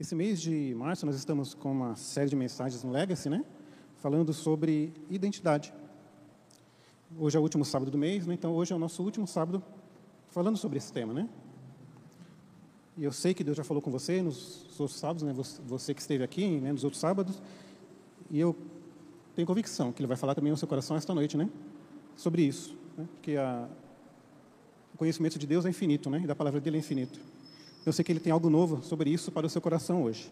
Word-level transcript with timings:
Esse 0.00 0.14
mês 0.14 0.40
de 0.40 0.72
março 0.76 1.04
nós 1.04 1.16
estamos 1.16 1.54
com 1.54 1.72
uma 1.72 1.96
série 1.96 2.30
de 2.30 2.36
mensagens 2.36 2.84
no 2.84 2.92
Legacy, 2.92 3.28
né? 3.28 3.44
Falando 3.96 4.32
sobre 4.32 4.92
identidade. 5.10 5.74
Hoje 7.18 7.36
é 7.36 7.40
o 7.40 7.42
último 7.42 7.64
sábado 7.64 7.90
do 7.90 7.98
mês, 7.98 8.24
né? 8.24 8.32
então 8.32 8.54
hoje 8.54 8.72
é 8.72 8.76
o 8.76 8.78
nosso 8.78 9.02
último 9.02 9.26
sábado 9.26 9.60
falando 10.28 10.56
sobre 10.56 10.78
esse 10.78 10.92
tema, 10.92 11.12
né? 11.12 11.28
E 12.96 13.02
eu 13.02 13.10
sei 13.10 13.34
que 13.34 13.42
Deus 13.42 13.56
já 13.56 13.64
falou 13.64 13.82
com 13.82 13.90
você 13.90 14.22
nos 14.22 14.66
outros 14.78 15.00
sábados, 15.00 15.24
né? 15.24 15.34
Você 15.66 15.92
que 15.92 16.00
esteve 16.00 16.22
aqui, 16.22 16.60
né? 16.60 16.70
Nos 16.70 16.84
outros 16.84 17.00
sábados. 17.00 17.42
E 18.30 18.38
eu 18.38 18.56
tenho 19.34 19.48
convicção 19.48 19.90
que 19.90 20.00
Ele 20.00 20.06
vai 20.06 20.16
falar 20.16 20.36
também 20.36 20.52
no 20.52 20.56
seu 20.56 20.68
coração 20.68 20.96
esta 20.96 21.12
noite, 21.12 21.36
né? 21.36 21.50
Sobre 22.14 22.42
isso, 22.42 22.78
né? 22.96 23.04
Porque 23.14 23.36
a, 23.36 23.68
o 24.94 24.96
conhecimento 24.96 25.40
de 25.40 25.46
Deus 25.48 25.66
é 25.66 25.70
infinito, 25.70 26.08
né? 26.08 26.20
E 26.22 26.26
da 26.28 26.36
palavra 26.36 26.60
dele 26.60 26.76
é 26.76 26.78
infinito. 26.78 27.18
Eu 27.88 27.92
sei 27.94 28.04
que 28.04 28.12
Ele 28.12 28.20
tem 28.20 28.30
algo 28.30 28.50
novo 28.50 28.82
sobre 28.82 29.08
isso 29.08 29.32
para 29.32 29.46
o 29.46 29.48
seu 29.48 29.62
coração 29.62 30.02
hoje. 30.02 30.30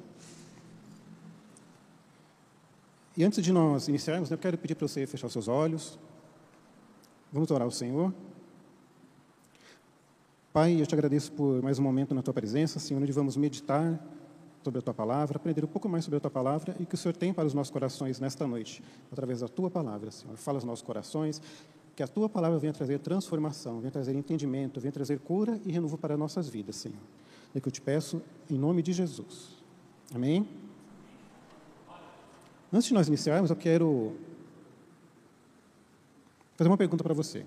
E 3.16 3.24
antes 3.24 3.42
de 3.42 3.51
nós 3.51 3.88
iniciarmos, 3.88 4.30
eu 4.30 4.37
quero 4.37 4.59
pedir 4.59 4.74
para 4.74 4.87
você 4.87 5.06
fechar 5.06 5.30
seus 5.30 5.48
olhos. 5.48 5.98
Vamos 7.33 7.50
orar 7.50 7.64
ao 7.64 7.70
Senhor. 7.70 8.12
Pai, 10.52 10.78
eu 10.78 10.87
te 10.87 10.95
agradeço 10.95 11.33
por 11.33 11.62
mais 11.62 11.78
um 11.78 11.83
momento 11.83 12.14
na 12.14 12.20
tua 12.20 12.34
presença, 12.34 12.78
Senhor, 12.78 13.02
onde 13.02 13.11
vamos 13.11 13.38
meditar 13.38 13.98
sobre 14.62 14.80
a 14.80 14.83
tua 14.83 14.92
palavra, 14.92 15.38
aprender 15.38 15.64
um 15.64 15.69
pouco 15.69 15.88
mais 15.88 16.05
sobre 16.05 16.19
a 16.19 16.20
tua 16.20 16.30
palavra 16.30 16.77
e 16.78 16.84
que 16.84 16.95
o 16.95 16.98
Senhor 16.98 17.16
tem 17.16 17.33
para 17.33 17.47
os 17.47 17.55
nossos 17.55 17.70
corações 17.70 18.20
nesta 18.20 18.47
noite, 18.47 18.83
através 19.11 19.41
da 19.41 19.48
tua 19.48 19.70
palavra, 19.70 20.11
Senhor. 20.11 20.36
Fala 20.36 20.59
aos 20.59 20.64
nossos 20.64 20.84
corações, 20.84 21.41
que 21.95 22.02
a 22.02 22.06
tua 22.06 22.28
palavra 22.28 22.59
venha 22.59 22.75
trazer 22.75 22.98
transformação, 22.98 23.80
venha 23.80 23.91
trazer 23.91 24.14
entendimento, 24.14 24.78
venha 24.78 24.92
trazer 24.92 25.20
cura 25.20 25.59
e 25.64 25.73
renovo 25.73 25.97
para 25.97 26.19
nossas 26.19 26.50
vidas, 26.50 26.77
Senhor. 26.77 26.98
É 27.56 27.60
que 27.60 27.69
eu 27.69 27.73
te 27.73 27.80
peço 27.80 28.20
em 28.51 28.59
nome 28.59 28.83
de 28.83 28.92
Jesus. 28.92 29.56
Amém? 30.14 30.47
Antes 32.70 32.89
de 32.89 32.92
nós 32.92 33.08
iniciarmos, 33.08 33.48
eu 33.48 33.56
quero 33.56 34.14
fazer 36.55 36.69
uma 36.69 36.77
pergunta 36.77 37.03
para 37.03 37.14
você. 37.14 37.47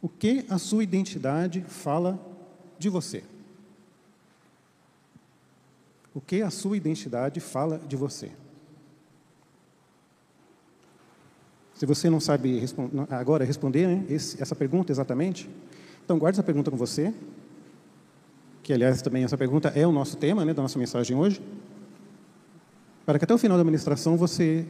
O 0.00 0.08
que 0.08 0.46
a 0.48 0.56
sua 0.56 0.82
identidade 0.82 1.60
fala 1.60 2.18
de 2.78 2.88
você? 2.88 3.22
O 6.14 6.22
que 6.22 6.40
a 6.40 6.48
sua 6.48 6.74
identidade 6.74 7.38
fala 7.38 7.78
de 7.78 7.96
você? 7.96 8.32
Se 11.74 11.84
você 11.84 12.08
não 12.08 12.18
sabe 12.18 12.64
agora 13.10 13.44
responder 13.44 13.86
né, 13.86 14.06
essa 14.08 14.56
pergunta 14.56 14.90
exatamente, 14.90 15.50
então 16.02 16.18
guarde 16.18 16.36
essa 16.36 16.42
pergunta 16.42 16.70
com 16.70 16.76
você, 16.76 17.12
que 18.62 18.72
aliás 18.72 19.02
também 19.02 19.24
essa 19.24 19.36
pergunta 19.36 19.68
é 19.74 19.86
o 19.86 19.92
nosso 19.92 20.16
tema 20.16 20.44
né, 20.44 20.54
da 20.54 20.62
nossa 20.62 20.78
mensagem 20.78 21.16
hoje, 21.16 21.42
para 23.04 23.18
que 23.18 23.24
até 23.24 23.34
o 23.34 23.38
final 23.38 23.56
da 23.56 23.62
administração 23.62 24.16
você 24.16 24.64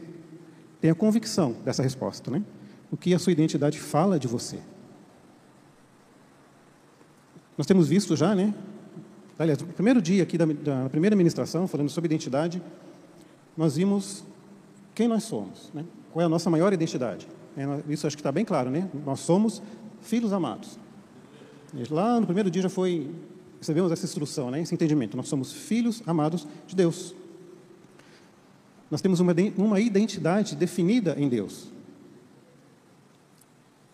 tenha 0.81 0.95
convicção 0.95 1.53
dessa 1.63 1.83
resposta, 1.83 2.31
né? 2.31 2.43
O 2.91 2.97
que 2.97 3.13
a 3.13 3.19
sua 3.19 3.31
identidade 3.31 3.79
fala 3.79 4.19
de 4.19 4.27
você? 4.27 4.59
Nós 7.57 7.67
temos 7.67 7.87
visto 7.87 8.15
já, 8.15 8.33
né? 8.33 8.53
Aliás, 9.37 9.59
no 9.59 9.67
primeiro 9.67 10.01
dia 10.01 10.23
aqui 10.23 10.37
da, 10.37 10.45
da 10.45 10.89
primeira 10.89 11.15
ministração, 11.15 11.67
falando 11.67 11.89
sobre 11.89 12.07
identidade, 12.07 12.61
nós 13.55 13.75
vimos 13.75 14.23
quem 14.95 15.07
nós 15.07 15.23
somos, 15.23 15.71
né? 15.73 15.85
Qual 16.11 16.21
é 16.21 16.25
a 16.25 16.29
nossa 16.29 16.49
maior 16.49 16.73
identidade? 16.73 17.27
É, 17.55 17.91
isso 17.91 18.07
acho 18.07 18.15
que 18.15 18.21
está 18.21 18.31
bem 18.31 18.43
claro, 18.43 18.69
né? 18.69 18.89
Nós 19.05 19.19
somos 19.19 19.61
filhos 20.01 20.33
amados. 20.33 20.79
Lá 21.89 22.19
no 22.19 22.25
primeiro 22.25 22.51
dia 22.51 22.63
já 22.63 22.69
foi 22.69 23.09
recebemos 23.63 23.93
essa 23.93 24.05
instrução, 24.05 24.51
né? 24.51 24.61
Esse 24.61 24.73
entendimento. 24.73 25.15
Nós 25.15 25.29
somos 25.29 25.53
filhos 25.53 26.03
amados 26.05 26.45
de 26.67 26.75
Deus. 26.75 27.15
Nós 28.91 29.01
temos 29.01 29.21
uma, 29.21 29.33
uma 29.57 29.79
identidade 29.79 30.53
definida 30.53 31.15
em 31.17 31.29
Deus. 31.29 31.71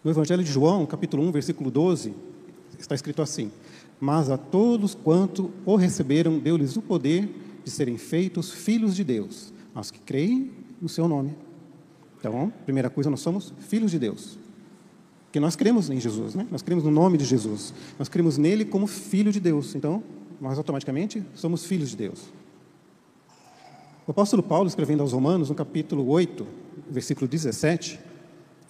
No 0.03 0.09
Evangelho 0.09 0.43
de 0.43 0.51
João, 0.51 0.87
capítulo 0.87 1.21
1, 1.23 1.31
versículo 1.31 1.69
12, 1.69 2.15
está 2.79 2.95
escrito 2.95 3.21
assim: 3.21 3.51
Mas 3.99 4.31
a 4.31 4.37
todos 4.37 4.95
quanto 4.95 5.51
o 5.63 5.75
receberam, 5.75 6.39
deu-lhes 6.39 6.75
o 6.75 6.81
poder 6.81 7.29
de 7.63 7.69
serem 7.69 7.97
feitos 7.97 8.51
filhos 8.51 8.95
de 8.95 9.03
Deus, 9.03 9.53
aos 9.75 9.91
que 9.91 9.99
creem 9.99 10.51
no 10.81 10.89
seu 10.89 11.07
nome. 11.07 11.35
Então, 12.17 12.51
primeira 12.65 12.89
coisa, 12.89 13.09
nós 13.09 13.19
somos 13.19 13.53
filhos 13.59 13.91
de 13.91 13.99
Deus. 13.99 14.39
Porque 15.29 15.39
nós 15.39 15.55
cremos 15.55 15.91
em 15.91 15.99
Jesus, 15.99 16.33
né? 16.33 16.47
Nós 16.49 16.63
cremos 16.63 16.83
no 16.83 16.89
nome 16.89 17.15
de 17.15 17.23
Jesus. 17.23 17.71
Nós 17.99 18.09
cremos 18.09 18.39
nele 18.39 18.65
como 18.65 18.87
filho 18.87 19.31
de 19.31 19.39
Deus. 19.39 19.75
Então, 19.75 20.03
nós 20.41 20.57
automaticamente 20.57 21.23
somos 21.35 21.65
filhos 21.65 21.91
de 21.91 21.97
Deus. 21.97 22.19
O 24.07 24.11
apóstolo 24.11 24.41
Paulo, 24.41 24.67
escrevendo 24.67 25.01
aos 25.01 25.13
Romanos, 25.13 25.49
no 25.49 25.55
capítulo 25.55 26.09
8, 26.09 26.47
versículo 26.89 27.27
17, 27.27 27.99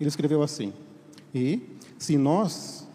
ele 0.01 0.09
escreveu 0.09 0.43
assim: 0.43 0.73
E 1.33 1.61
se 1.97 2.17
nós 2.17 2.85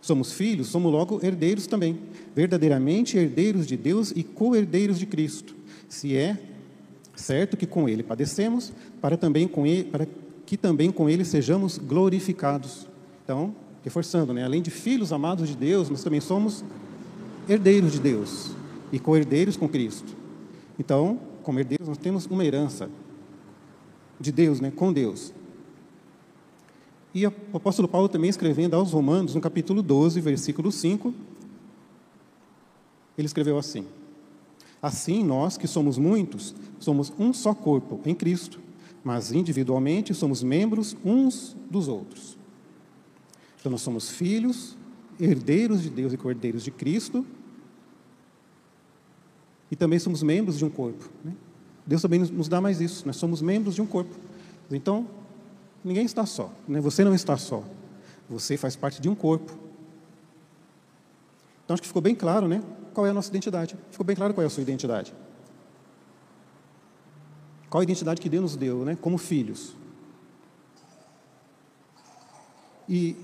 somos 0.00 0.32
filhos, 0.32 0.68
somos 0.68 0.90
logo 0.90 1.20
herdeiros 1.22 1.66
também, 1.66 2.00
verdadeiramente 2.34 3.18
herdeiros 3.18 3.66
de 3.66 3.76
Deus 3.76 4.14
e 4.16 4.22
co-herdeiros 4.22 4.98
de 4.98 5.04
Cristo, 5.04 5.54
se 5.90 6.16
é 6.16 6.38
certo 7.14 7.54
que 7.54 7.66
com 7.66 7.86
ele 7.86 8.02
padecemos, 8.02 8.72
para 8.98 9.18
também 9.18 9.46
com 9.46 9.66
ele, 9.66 9.84
para 9.84 10.08
que 10.46 10.56
também 10.56 10.90
com 10.90 11.06
ele 11.06 11.22
sejamos 11.22 11.76
glorificados. 11.76 12.88
Então, 13.30 13.54
reforçando, 13.84 14.34
né? 14.34 14.42
além 14.42 14.60
de 14.60 14.72
filhos 14.72 15.12
amados 15.12 15.48
de 15.48 15.56
Deus, 15.56 15.88
nós 15.88 16.02
também 16.02 16.20
somos 16.20 16.64
herdeiros 17.48 17.92
de 17.92 18.00
Deus 18.00 18.50
e 18.90 18.98
co-herdeiros 18.98 19.56
com 19.56 19.68
Cristo. 19.68 20.16
Então, 20.76 21.20
como 21.44 21.60
herdeiros, 21.60 21.86
nós 21.86 21.96
temos 21.96 22.26
uma 22.26 22.44
herança 22.44 22.90
de 24.18 24.32
Deus, 24.32 24.60
né? 24.60 24.72
com 24.72 24.92
Deus. 24.92 25.32
E 27.14 27.24
o 27.24 27.32
apóstolo 27.54 27.86
Paulo 27.86 28.08
também 28.08 28.28
escrevendo 28.28 28.74
aos 28.74 28.90
Romanos, 28.90 29.36
no 29.36 29.40
capítulo 29.40 29.80
12, 29.80 30.20
versículo 30.20 30.72
5, 30.72 31.14
ele 33.16 33.26
escreveu 33.26 33.56
assim: 33.58 33.86
Assim, 34.82 35.22
nós 35.22 35.56
que 35.56 35.68
somos 35.68 35.98
muitos, 35.98 36.52
somos 36.80 37.12
um 37.16 37.32
só 37.32 37.54
corpo 37.54 38.00
em 38.04 38.14
Cristo, 38.14 38.58
mas 39.04 39.30
individualmente 39.30 40.14
somos 40.14 40.42
membros 40.42 40.96
uns 41.04 41.56
dos 41.70 41.86
outros. 41.86 42.39
Então, 43.60 43.70
nós 43.70 43.82
somos 43.82 44.08
filhos, 44.08 44.76
herdeiros 45.18 45.82
de 45.82 45.90
Deus 45.90 46.12
e 46.12 46.16
co-herdeiros 46.16 46.64
de 46.64 46.70
Cristo, 46.70 47.24
e 49.70 49.76
também 49.76 49.98
somos 49.98 50.22
membros 50.22 50.58
de 50.58 50.64
um 50.64 50.70
corpo. 50.70 51.08
Né? 51.22 51.32
Deus 51.86 52.02
também 52.02 52.20
nos 52.20 52.48
dá 52.48 52.60
mais 52.60 52.80
isso, 52.80 53.06
nós 53.06 53.16
somos 53.16 53.42
membros 53.42 53.74
de 53.74 53.82
um 53.82 53.86
corpo. 53.86 54.14
Então, 54.70 55.06
ninguém 55.84 56.04
está 56.04 56.24
só, 56.24 56.52
né? 56.66 56.80
você 56.80 57.04
não 57.04 57.14
está 57.14 57.36
só, 57.36 57.62
você 58.28 58.56
faz 58.56 58.76
parte 58.76 59.00
de 59.00 59.08
um 59.08 59.14
corpo. 59.14 59.52
Então, 61.64 61.74
acho 61.74 61.82
que 61.82 61.88
ficou 61.88 62.02
bem 62.02 62.14
claro, 62.14 62.48
né? 62.48 62.62
Qual 62.92 63.06
é 63.06 63.10
a 63.10 63.14
nossa 63.14 63.28
identidade? 63.28 63.76
Ficou 63.92 64.04
bem 64.04 64.16
claro 64.16 64.34
qual 64.34 64.42
é 64.42 64.46
a 64.46 64.50
sua 64.50 64.62
identidade. 64.62 65.14
Qual 67.68 67.80
a 67.80 67.84
identidade 67.84 68.20
que 68.20 68.28
Deus 68.28 68.42
nos 68.42 68.56
deu, 68.56 68.84
né? 68.84 68.98
Como 69.00 69.16
filhos. 69.16 69.76
E 72.88 73.14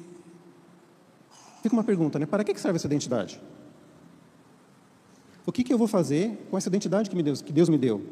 fica 1.66 1.74
uma 1.74 1.84
pergunta, 1.84 2.18
né? 2.18 2.26
Para 2.26 2.44
que 2.44 2.58
serve 2.60 2.76
essa 2.76 2.86
identidade? 2.86 3.40
O 5.44 5.52
que, 5.52 5.64
que 5.64 5.72
eu 5.72 5.78
vou 5.78 5.88
fazer 5.88 6.46
com 6.50 6.56
essa 6.56 6.68
identidade 6.68 7.10
que, 7.10 7.16
me 7.16 7.22
Deus, 7.22 7.42
que 7.42 7.52
Deus 7.52 7.68
me 7.68 7.76
deu? 7.76 8.04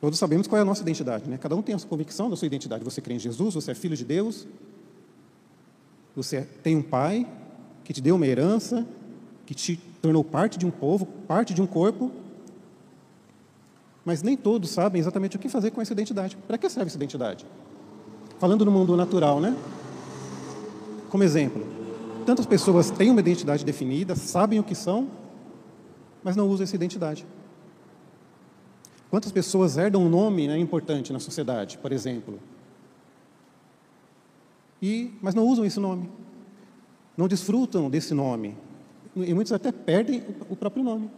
Todos 0.00 0.18
sabemos 0.18 0.46
qual 0.46 0.58
é 0.58 0.62
a 0.62 0.64
nossa 0.64 0.82
identidade, 0.82 1.28
né? 1.28 1.38
Cada 1.38 1.56
um 1.56 1.62
tem 1.62 1.74
a 1.74 1.78
sua 1.78 1.88
convicção 1.88 2.28
da 2.28 2.36
sua 2.36 2.46
identidade. 2.46 2.84
Você 2.84 3.00
crê 3.00 3.14
em 3.14 3.18
Jesus, 3.18 3.54
você 3.54 3.70
é 3.70 3.74
filho 3.74 3.96
de 3.96 4.04
Deus, 4.04 4.46
você 6.14 6.42
tem 6.62 6.76
um 6.76 6.82
pai 6.82 7.26
que 7.84 7.92
te 7.92 8.00
deu 8.00 8.16
uma 8.16 8.26
herança, 8.26 8.86
que 9.46 9.54
te 9.54 9.76
tornou 10.02 10.22
parte 10.22 10.58
de 10.58 10.66
um 10.66 10.70
povo, 10.70 11.06
parte 11.06 11.54
de 11.54 11.62
um 11.62 11.66
corpo. 11.66 12.10
Mas 14.04 14.22
nem 14.22 14.36
todos 14.36 14.70
sabem 14.70 15.00
exatamente 15.00 15.36
o 15.36 15.38
que 15.38 15.48
fazer 15.48 15.70
com 15.70 15.80
essa 15.80 15.92
identidade. 15.92 16.36
Para 16.46 16.58
que 16.58 16.68
serve 16.68 16.88
essa 16.88 16.96
identidade? 16.96 17.46
Falando 18.38 18.64
no 18.64 18.70
mundo 18.70 18.96
natural, 18.96 19.40
né? 19.40 19.56
Como 21.08 21.24
exemplo, 21.24 21.75
tantas 22.26 22.44
pessoas 22.44 22.90
têm 22.90 23.10
uma 23.10 23.20
identidade 23.20 23.64
definida, 23.64 24.16
sabem 24.16 24.58
o 24.58 24.64
que 24.64 24.74
são, 24.74 25.08
mas 26.22 26.34
não 26.34 26.48
usam 26.48 26.64
essa 26.64 26.74
identidade. 26.74 27.24
Quantas 29.08 29.30
pessoas 29.30 29.78
herdam 29.78 30.02
um 30.02 30.08
nome 30.08 30.48
né, 30.48 30.58
importante 30.58 31.12
na 31.12 31.20
sociedade, 31.20 31.78
por 31.78 31.92
exemplo, 31.92 32.40
e, 34.82 35.14
mas 35.22 35.34
não 35.34 35.46
usam 35.46 35.64
esse 35.64 35.78
nome, 35.78 36.10
não 37.16 37.28
desfrutam 37.28 37.88
desse 37.88 38.12
nome, 38.12 38.56
e 39.14 39.32
muitos 39.32 39.52
até 39.52 39.70
perdem 39.72 40.22
o 40.50 40.56
próprio 40.56 40.82
nome. 40.82 41.10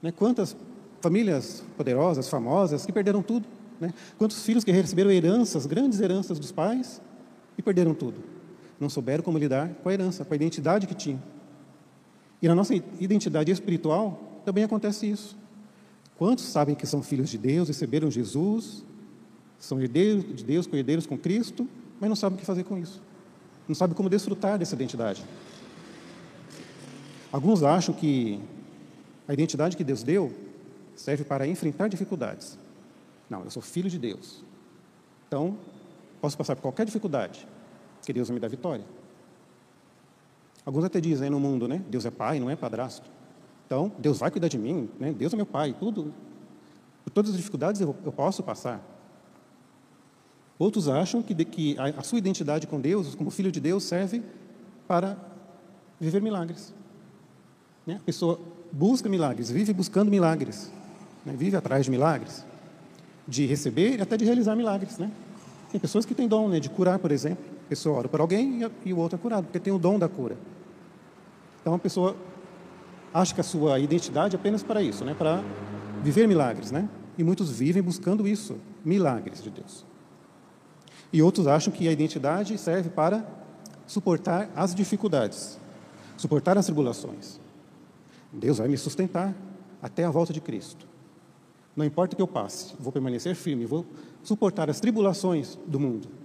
Né? 0.00 0.12
Quantas 0.12 0.56
famílias 1.00 1.62
poderosas, 1.76 2.28
famosas, 2.28 2.86
que 2.86 2.92
perderam 2.92 3.22
tudo? 3.22 3.46
Né? 3.78 3.92
Quantos 4.16 4.42
filhos 4.42 4.64
que 4.64 4.70
receberam 4.70 5.10
heranças, 5.10 5.66
grandes 5.66 6.00
heranças 6.00 6.38
dos 6.38 6.52
pais, 6.52 7.02
e 7.58 7.62
perderam 7.62 7.92
tudo? 7.92 8.33
Não 8.78 8.88
souberam 8.88 9.22
como 9.22 9.38
lidar 9.38 9.68
com 9.82 9.88
a 9.88 9.92
herança, 9.92 10.24
com 10.24 10.32
a 10.32 10.36
identidade 10.36 10.86
que 10.86 10.94
tinham. 10.94 11.22
E 12.42 12.48
na 12.48 12.54
nossa 12.54 12.74
identidade 12.74 13.50
espiritual 13.50 14.42
também 14.44 14.64
acontece 14.64 15.10
isso. 15.10 15.36
Quantos 16.16 16.44
sabem 16.44 16.74
que 16.74 16.86
são 16.86 17.02
filhos 17.02 17.30
de 17.30 17.38
Deus, 17.38 17.68
receberam 17.68 18.10
Jesus, 18.10 18.84
são 19.58 19.80
herdeiros 19.80 20.24
de 20.36 20.44
Deus, 20.44 20.68
herdeiros 20.72 21.06
com 21.06 21.16
Cristo, 21.16 21.68
mas 22.00 22.08
não 22.08 22.16
sabem 22.16 22.36
o 22.36 22.38
que 22.38 22.46
fazer 22.46 22.64
com 22.64 22.76
isso? 22.76 23.00
Não 23.66 23.74
sabem 23.74 23.96
como 23.96 24.08
desfrutar 24.08 24.58
dessa 24.58 24.74
identidade. 24.74 25.24
Alguns 27.32 27.62
acham 27.62 27.94
que 27.94 28.38
a 29.26 29.32
identidade 29.32 29.76
que 29.76 29.82
Deus 29.82 30.02
deu 30.02 30.32
serve 30.94 31.24
para 31.24 31.46
enfrentar 31.46 31.88
dificuldades. 31.88 32.58
Não, 33.28 33.42
eu 33.42 33.50
sou 33.50 33.62
filho 33.62 33.88
de 33.88 33.98
Deus. 33.98 34.44
Então, 35.26 35.56
posso 36.20 36.36
passar 36.36 36.54
por 36.54 36.62
qualquer 36.62 36.86
dificuldade, 36.86 37.46
que 38.04 38.12
Deus 38.12 38.30
me 38.30 38.38
dar 38.38 38.48
vitória. 38.48 38.84
Alguns 40.64 40.84
até 40.84 41.00
dizem 41.00 41.28
no 41.28 41.38
mundo, 41.38 41.68
né? 41.68 41.82
Deus 41.88 42.06
é 42.06 42.10
pai, 42.10 42.40
não 42.40 42.48
é 42.48 42.56
padrasto. 42.56 43.10
Então, 43.66 43.92
Deus 43.98 44.18
vai 44.18 44.30
cuidar 44.30 44.48
de 44.48 44.58
mim, 44.58 44.88
né? 44.98 45.12
Deus 45.12 45.32
é 45.32 45.36
meu 45.36 45.46
pai, 45.46 45.74
tudo. 45.78 46.12
Por 47.04 47.10
todas 47.10 47.30
as 47.30 47.36
dificuldades 47.36 47.80
eu, 47.80 47.94
eu 48.04 48.12
posso 48.12 48.42
passar. 48.42 48.82
Outros 50.58 50.88
acham 50.88 51.22
que, 51.22 51.34
de, 51.34 51.44
que 51.44 51.76
a, 51.78 52.00
a 52.00 52.02
sua 52.02 52.18
identidade 52.18 52.66
com 52.66 52.80
Deus, 52.80 53.14
como 53.14 53.30
filho 53.30 53.50
de 53.50 53.60
Deus, 53.60 53.84
serve 53.84 54.22
para 54.86 55.16
viver 56.00 56.22
milagres. 56.22 56.72
Né? 57.86 57.96
A 57.96 58.04
pessoa 58.04 58.40
busca 58.72 59.08
milagres, 59.08 59.50
vive 59.50 59.72
buscando 59.72 60.10
milagres, 60.10 60.70
né? 61.24 61.34
vive 61.36 61.56
atrás 61.56 61.84
de 61.84 61.90
milagres, 61.90 62.44
de 63.26 63.46
receber 63.46 63.98
e 63.98 64.02
até 64.02 64.16
de 64.16 64.24
realizar 64.24 64.54
milagres. 64.54 64.98
Né? 64.98 65.10
Tem 65.70 65.80
pessoas 65.80 66.04
que 66.04 66.14
têm 66.14 66.28
dom 66.28 66.48
né, 66.48 66.60
de 66.60 66.70
curar, 66.70 66.98
por 66.98 67.10
exemplo. 67.10 67.53
Pessoa 67.74 67.98
ora 67.98 68.08
por 68.08 68.20
alguém 68.20 68.60
e 68.84 68.92
o 68.92 68.98
outro 68.98 69.18
é 69.18 69.20
curado, 69.20 69.46
porque 69.46 69.58
tem 69.58 69.72
o 69.72 69.80
dom 69.80 69.98
da 69.98 70.08
cura. 70.08 70.38
Então 71.60 71.74
a 71.74 71.78
pessoa 71.78 72.14
acha 73.12 73.34
que 73.34 73.40
a 73.40 73.44
sua 73.44 73.80
identidade 73.80 74.36
é 74.36 74.38
apenas 74.38 74.62
para 74.62 74.80
isso, 74.80 75.04
né? 75.04 75.12
para 75.12 75.42
viver 76.00 76.28
milagres. 76.28 76.70
Né? 76.70 76.88
E 77.18 77.24
muitos 77.24 77.50
vivem 77.50 77.82
buscando 77.82 78.28
isso, 78.28 78.58
milagres 78.84 79.42
de 79.42 79.50
Deus. 79.50 79.84
E 81.12 81.20
outros 81.20 81.48
acham 81.48 81.72
que 81.72 81.88
a 81.88 81.90
identidade 81.90 82.56
serve 82.58 82.90
para 82.90 83.26
suportar 83.88 84.48
as 84.54 84.72
dificuldades, 84.72 85.58
suportar 86.16 86.56
as 86.56 86.66
tribulações. 86.66 87.40
Deus 88.32 88.58
vai 88.58 88.68
me 88.68 88.78
sustentar 88.78 89.34
até 89.82 90.04
a 90.04 90.10
volta 90.12 90.32
de 90.32 90.40
Cristo. 90.40 90.86
Não 91.74 91.84
importa 91.84 92.14
o 92.14 92.16
que 92.16 92.22
eu 92.22 92.28
passe, 92.28 92.72
vou 92.78 92.92
permanecer 92.92 93.34
firme, 93.34 93.66
vou 93.66 93.84
suportar 94.22 94.70
as 94.70 94.78
tribulações 94.78 95.58
do 95.66 95.80
mundo. 95.80 96.22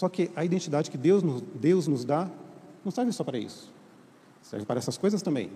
Só 0.00 0.08
que 0.08 0.30
a 0.34 0.42
identidade 0.42 0.90
que 0.90 0.96
Deus 0.96 1.22
nos, 1.22 1.42
Deus 1.42 1.86
nos 1.86 2.06
dá 2.06 2.26
não 2.82 2.90
serve 2.90 3.12
só 3.12 3.22
para 3.22 3.36
isso. 3.36 3.70
Serve 4.40 4.64
para 4.64 4.78
essas 4.78 4.96
coisas 4.96 5.20
também. 5.20 5.50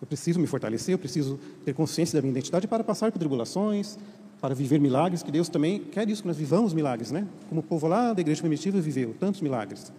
Eu 0.00 0.06
preciso 0.06 0.38
me 0.38 0.46
fortalecer, 0.46 0.94
eu 0.94 0.98
preciso 1.00 1.36
ter 1.64 1.74
consciência 1.74 2.16
da 2.16 2.22
minha 2.22 2.30
identidade 2.30 2.68
para 2.68 2.84
passar 2.84 3.10
por 3.10 3.18
tribulações, 3.18 3.98
para 4.40 4.54
viver 4.54 4.78
milagres, 4.78 5.24
que 5.24 5.32
Deus 5.32 5.48
também 5.48 5.80
quer 5.80 6.08
isso, 6.08 6.22
que 6.22 6.28
nós 6.28 6.36
vivamos 6.36 6.72
milagres, 6.72 7.10
né? 7.10 7.26
Como 7.48 7.62
o 7.62 7.64
povo 7.64 7.88
lá 7.88 8.12
da 8.12 8.20
igreja 8.20 8.40
primitiva 8.40 8.80
viveu 8.80 9.12
tantos 9.18 9.40
milagres. 9.40 9.92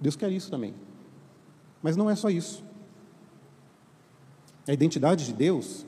Deus 0.00 0.16
quer 0.16 0.32
isso 0.32 0.50
também. 0.50 0.72
Mas 1.82 1.98
não 1.98 2.08
é 2.08 2.14
só 2.14 2.30
isso. 2.30 2.64
A 4.66 4.72
identidade 4.72 5.26
de 5.26 5.34
Deus 5.34 5.84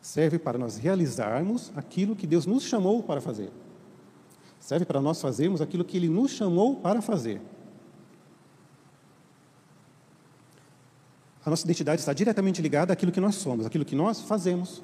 serve 0.00 0.38
para 0.38 0.56
nós 0.56 0.76
realizarmos 0.76 1.72
aquilo 1.74 2.14
que 2.14 2.28
Deus 2.28 2.46
nos 2.46 2.62
chamou 2.62 3.02
para 3.02 3.20
fazer. 3.20 3.50
Serve 4.62 4.84
para 4.84 5.00
nós 5.00 5.20
fazermos 5.20 5.60
aquilo 5.60 5.84
que 5.84 5.96
Ele 5.96 6.08
nos 6.08 6.30
chamou 6.30 6.76
para 6.76 7.02
fazer. 7.02 7.40
A 11.44 11.50
nossa 11.50 11.64
identidade 11.64 12.00
está 12.00 12.12
diretamente 12.12 12.62
ligada 12.62 12.92
àquilo 12.92 13.10
que 13.10 13.20
nós 13.20 13.34
somos, 13.34 13.66
àquilo 13.66 13.84
que 13.84 13.96
nós 13.96 14.20
fazemos. 14.20 14.80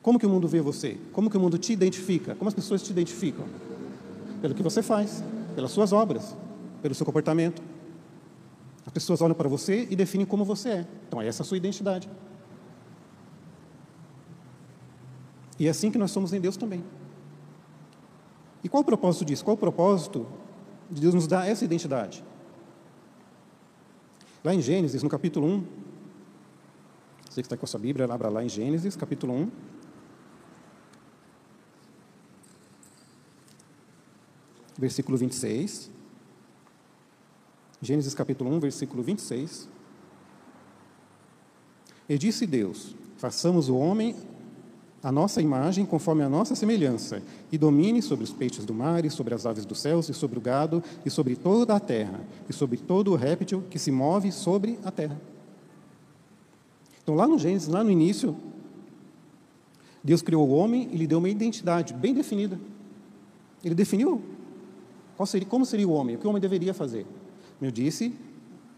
Como 0.00 0.16
que 0.16 0.24
o 0.24 0.28
mundo 0.28 0.46
vê 0.46 0.60
você? 0.60 0.96
Como 1.12 1.28
que 1.28 1.36
o 1.36 1.40
mundo 1.40 1.58
te 1.58 1.72
identifica? 1.72 2.36
Como 2.36 2.46
as 2.46 2.54
pessoas 2.54 2.80
te 2.84 2.92
identificam? 2.92 3.46
Pelo 4.40 4.54
que 4.54 4.62
você 4.62 4.80
faz, 4.80 5.24
pelas 5.56 5.72
suas 5.72 5.92
obras, 5.92 6.36
pelo 6.80 6.94
seu 6.94 7.04
comportamento. 7.04 7.60
As 8.86 8.92
pessoas 8.92 9.20
olham 9.20 9.34
para 9.34 9.48
você 9.48 9.88
e 9.90 9.96
definem 9.96 10.24
como 10.24 10.44
você 10.44 10.68
é. 10.68 10.86
Então, 11.08 11.20
essa 11.20 11.42
é 11.42 11.44
a 11.44 11.46
sua 11.46 11.56
identidade. 11.56 12.08
E 15.58 15.66
é 15.66 15.70
assim 15.70 15.90
que 15.90 15.98
nós 15.98 16.12
somos 16.12 16.32
em 16.32 16.40
Deus 16.40 16.56
também. 16.56 16.84
E 18.62 18.68
qual 18.68 18.82
o 18.82 18.84
propósito 18.84 19.24
disso? 19.24 19.44
Qual 19.44 19.54
o 19.54 19.58
propósito 19.58 20.26
de 20.90 21.00
Deus 21.00 21.14
nos 21.14 21.26
dar 21.26 21.48
essa 21.48 21.64
identidade? 21.64 22.24
Lá 24.44 24.54
em 24.54 24.60
Gênesis, 24.60 25.02
no 25.02 25.08
capítulo 25.08 25.46
1, 25.46 25.64
você 27.28 27.40
que 27.40 27.46
está 27.46 27.56
com 27.56 27.64
a 27.64 27.68
sua 27.68 27.80
Bíblia, 27.80 28.06
abra 28.12 28.28
lá 28.28 28.44
em 28.44 28.48
Gênesis, 28.48 28.94
capítulo 28.94 29.32
1. 29.32 29.50
Versículo 34.78 35.16
26. 35.16 35.90
Gênesis 37.80 38.14
capítulo 38.14 38.50
1, 38.50 38.60
versículo 38.60 39.02
26. 39.02 39.68
E 42.08 42.18
disse 42.18 42.46
Deus: 42.46 42.94
Façamos 43.16 43.68
o 43.68 43.76
homem 43.76 44.14
a 45.02 45.10
nossa 45.10 45.42
imagem 45.42 45.84
conforme 45.84 46.22
a 46.22 46.28
nossa 46.28 46.54
semelhança, 46.54 47.22
e 47.50 47.58
domine 47.58 48.00
sobre 48.00 48.24
os 48.24 48.32
peixes 48.32 48.64
do 48.64 48.72
mar, 48.72 49.04
e 49.04 49.10
sobre 49.10 49.34
as 49.34 49.44
aves 49.46 49.64
dos 49.64 49.80
céus, 49.80 50.08
e 50.08 50.14
sobre 50.14 50.38
o 50.38 50.40
gado, 50.40 50.82
e 51.04 51.10
sobre 51.10 51.34
toda 51.34 51.74
a 51.74 51.80
terra, 51.80 52.20
e 52.48 52.52
sobre 52.52 52.76
todo 52.76 53.12
o 53.12 53.16
réptil 53.16 53.64
que 53.68 53.78
se 53.78 53.90
move 53.90 54.30
sobre 54.30 54.78
a 54.84 54.90
terra. 54.90 55.20
Então, 57.02 57.14
lá 57.14 57.26
no 57.26 57.38
Gênesis, 57.38 57.68
lá 57.68 57.82
no 57.82 57.90
início, 57.90 58.36
Deus 60.04 60.22
criou 60.22 60.48
o 60.48 60.52
homem 60.52 60.88
e 60.92 60.96
lhe 60.96 61.06
deu 61.06 61.18
uma 61.18 61.28
identidade 61.28 61.92
bem 61.94 62.14
definida. 62.14 62.58
Ele 63.64 63.74
definiu 63.74 64.22
seria, 65.26 65.46
como 65.46 65.64
seria 65.64 65.86
o 65.86 65.92
homem, 65.92 66.16
o 66.16 66.18
que 66.18 66.26
o 66.26 66.30
homem 66.30 66.40
deveria 66.40 66.74
fazer. 66.74 67.04
Como 67.58 67.68
eu 67.68 67.70
disse, 67.70 68.14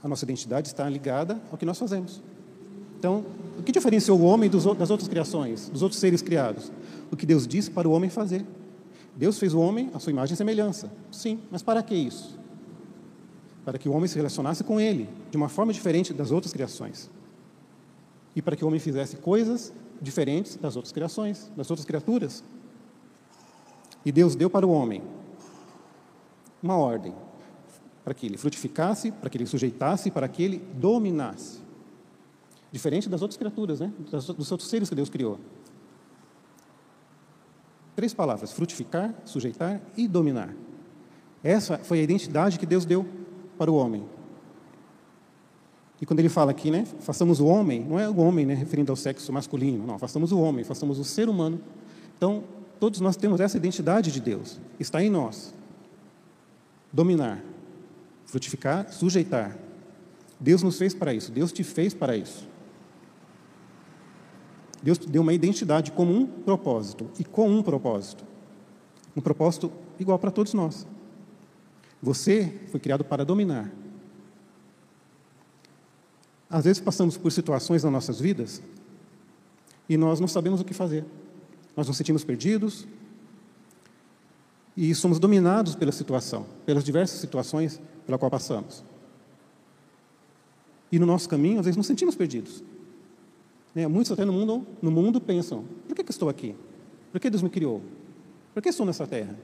a 0.03 0.09
nossa 0.09 0.25
identidade 0.25 0.69
está 0.69 0.89
ligada 0.89 1.41
ao 1.51 1.59
que 1.59 1.65
nós 1.65 1.79
fazemos. 1.79 2.21
Então, 2.99 3.25
o 3.59 3.63
que 3.63 3.73
diferenciou 3.73 4.19
o 4.19 4.25
homem 4.25 4.51
dos, 4.51 4.65
das 4.77 4.91
outras 4.91 5.09
criações, 5.09 5.69
dos 5.69 5.83
outros 5.83 6.01
seres 6.01 6.23
criados? 6.23 6.73
O 7.11 7.17
que 7.17 7.27
Deus 7.27 7.47
disse 7.47 7.71
para 7.71 7.89
o 7.89 7.93
homem 7.93 8.11
fazer. 8.11 8.45
Deus 9.17 9.39
fez 9.39 9.55
o 9.55 9.61
homem 9.61 9.91
à 9.95 10.01
sua 10.01 10.11
imagem 10.11 10.35
e 10.35 10.37
semelhança. 10.37 10.91
Sim, 11.11 11.39
mas 11.51 11.63
para 11.63 11.83
que 11.83 11.95
isso? 11.95 12.39
Para 13.65 13.79
que 13.79 13.89
o 13.89 13.93
homem 13.93 14.09
se 14.09 14.17
relacionasse 14.17 14.65
com 14.65 14.81
ele 14.81 15.09
de 15.31 15.37
uma 15.37 15.49
forma 15.49 15.73
diferente 15.73 16.13
das 16.13 16.31
outras 16.31 16.53
criações. 16.53 17.11
E 18.35 18.43
para 18.43 18.57
que 18.57 18.65
o 18.65 18.67
homem 18.67 18.81
fizesse 18.81 19.17
coisas 19.17 19.73
diferentes 20.01 20.57
das 20.57 20.75
outras 20.75 20.93
criações, 20.93 21.51
das 21.57 21.71
outras 21.71 21.87
criaturas. 21.87 22.43
E 24.05 24.11
Deus 24.11 24.35
deu 24.35 24.51
para 24.51 24.67
o 24.67 24.71
homem 24.71 25.03
uma 26.63 26.77
ordem: 26.77 27.15
para 28.05 28.13
que 28.13 28.27
ele 28.27 28.37
frutificasse, 28.37 29.13
para 29.13 29.31
que 29.31 29.39
ele 29.39 29.47
sujeitasse, 29.47 30.11
para 30.11 30.29
que 30.29 30.43
ele 30.43 30.59
dominasse. 30.75 31.64
Diferente 32.75 33.09
das 33.09 33.23
outras 33.23 33.39
criaturas, 33.39 33.79
né? 33.79 33.93
dos 34.11 34.51
outros 34.51 34.69
seres 34.69 34.89
que 34.89 34.97
Deus 34.97 35.09
criou. 35.09 35.39
Três 37.95 38.13
palavras: 38.13 38.51
frutificar, 38.51 39.15
sujeitar 39.25 39.81
e 39.97 40.09
dominar. 40.09 40.53
Essa 41.41 41.79
foi 41.79 42.01
a 42.01 42.03
identidade 42.03 42.59
que 42.59 42.67
Deus 42.67 42.85
deu 42.85 43.07
para 43.57 43.71
o 43.71 43.77
homem. 43.77 44.05
E 46.01 46.05
quando 46.05 46.19
ele 46.19 46.29
fala 46.29 46.51
aqui, 46.51 46.69
né, 46.69 46.85
façamos 46.99 47.39
o 47.39 47.47
homem, 47.47 47.85
não 47.85 47.97
é 47.97 48.09
o 48.09 48.17
homem, 48.17 48.45
né, 48.45 48.55
referindo 48.55 48.91
ao 48.91 48.97
sexo 48.97 49.33
masculino, 49.33 49.87
não, 49.87 49.97
façamos 49.97 50.33
o 50.33 50.41
homem, 50.41 50.65
façamos 50.65 50.99
o 50.99 51.05
ser 51.05 51.29
humano. 51.29 51.61
Então, 52.17 52.43
todos 52.81 52.99
nós 52.99 53.15
temos 53.15 53.39
essa 53.39 53.57
identidade 53.57 54.11
de 54.11 54.21
Deus, 54.21 54.61
está 54.81 55.01
em 55.01 55.09
nós. 55.09 55.55
Dominar, 56.93 57.41
frutificar, 58.27 58.93
sujeitar. 58.93 59.57
Deus 60.41 60.61
nos 60.61 60.77
fez 60.77 60.93
para 60.93 61.15
isso, 61.15 61.31
Deus 61.31 61.53
te 61.53 61.63
fez 61.63 61.95
para 61.95 62.17
isso. 62.17 62.53
Deus 64.85 64.99
deu 64.99 65.23
uma 65.23 65.33
identidade 65.33 65.91
com 65.93 66.05
um 66.05 66.27
propósito 66.27 67.09
e 67.19 67.25
com 67.25 67.49
um 67.49 67.63
propósito. 67.63 68.23
Um 69.17 69.21
propósito 69.23 69.73
igual 69.99 70.19
para 70.19 70.31
todos 70.31 70.53
nós. 70.53 70.87
Você 72.03 72.61
foi 72.71 72.79
criado 72.79 73.03
para 73.03 73.25
dominar. 73.25 73.73
Às 76.51 76.65
vezes 76.67 76.83
passamos 76.83 77.17
por 77.17 77.33
situações 77.33 77.83
nas 77.83 77.91
nossas 77.91 78.21
vidas 78.21 78.63
e 79.89 79.97
nós 79.97 80.21
não 80.21 80.29
sabemos 80.29 80.61
o 80.61 80.65
que 80.67 80.75
fazer. 80.75 81.03
Nós 81.75 81.89
nos 81.89 81.97
sentimos 81.97 82.23
perdidos 82.23 82.87
e 84.77 84.95
somos 84.95 85.19
dominados 85.19 85.75
pela 85.75 85.93
situação, 85.93 86.45
pelas 86.67 86.85
diversas 86.85 87.21
situações 87.21 87.81
pela 88.05 88.19
qual 88.19 88.31
passamos. 88.31 88.85
E 90.93 90.99
no 90.99 91.07
nosso 91.07 91.27
caminho, 91.27 91.59
às 91.59 91.65
vezes, 91.65 91.79
nos 91.79 91.87
sentimos 91.87 92.15
perdidos. 92.15 92.63
Né? 93.75 93.87
Muitos 93.89 94.13
até 94.13 94.25
no 94.25 94.33
mundo, 94.33 94.67
no 94.81 94.91
mundo 94.91 95.21
pensam: 95.21 95.65
por 95.89 95.97
que, 95.97 96.05
que 96.05 96.11
estou 96.11 96.29
aqui? 96.29 96.55
Por 97.11 97.21
que 97.21 97.29
Deus 97.29 97.43
me 97.43 97.51
criou? 97.51 97.83
Por 98.53 98.63
que 98.63 98.69
estou 98.69 98.87
nessa 98.87 99.07
terra? 99.07 99.37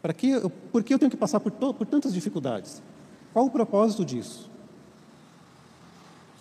Para 0.00 0.12
que, 0.12 0.40
por 0.72 0.82
que 0.82 0.94
eu 0.94 0.98
tenho 0.98 1.10
que 1.10 1.16
passar 1.16 1.40
por, 1.40 1.52
to, 1.52 1.74
por 1.74 1.86
tantas 1.86 2.14
dificuldades? 2.14 2.82
Qual 3.32 3.46
o 3.46 3.50
propósito 3.50 4.04
disso? 4.04 4.50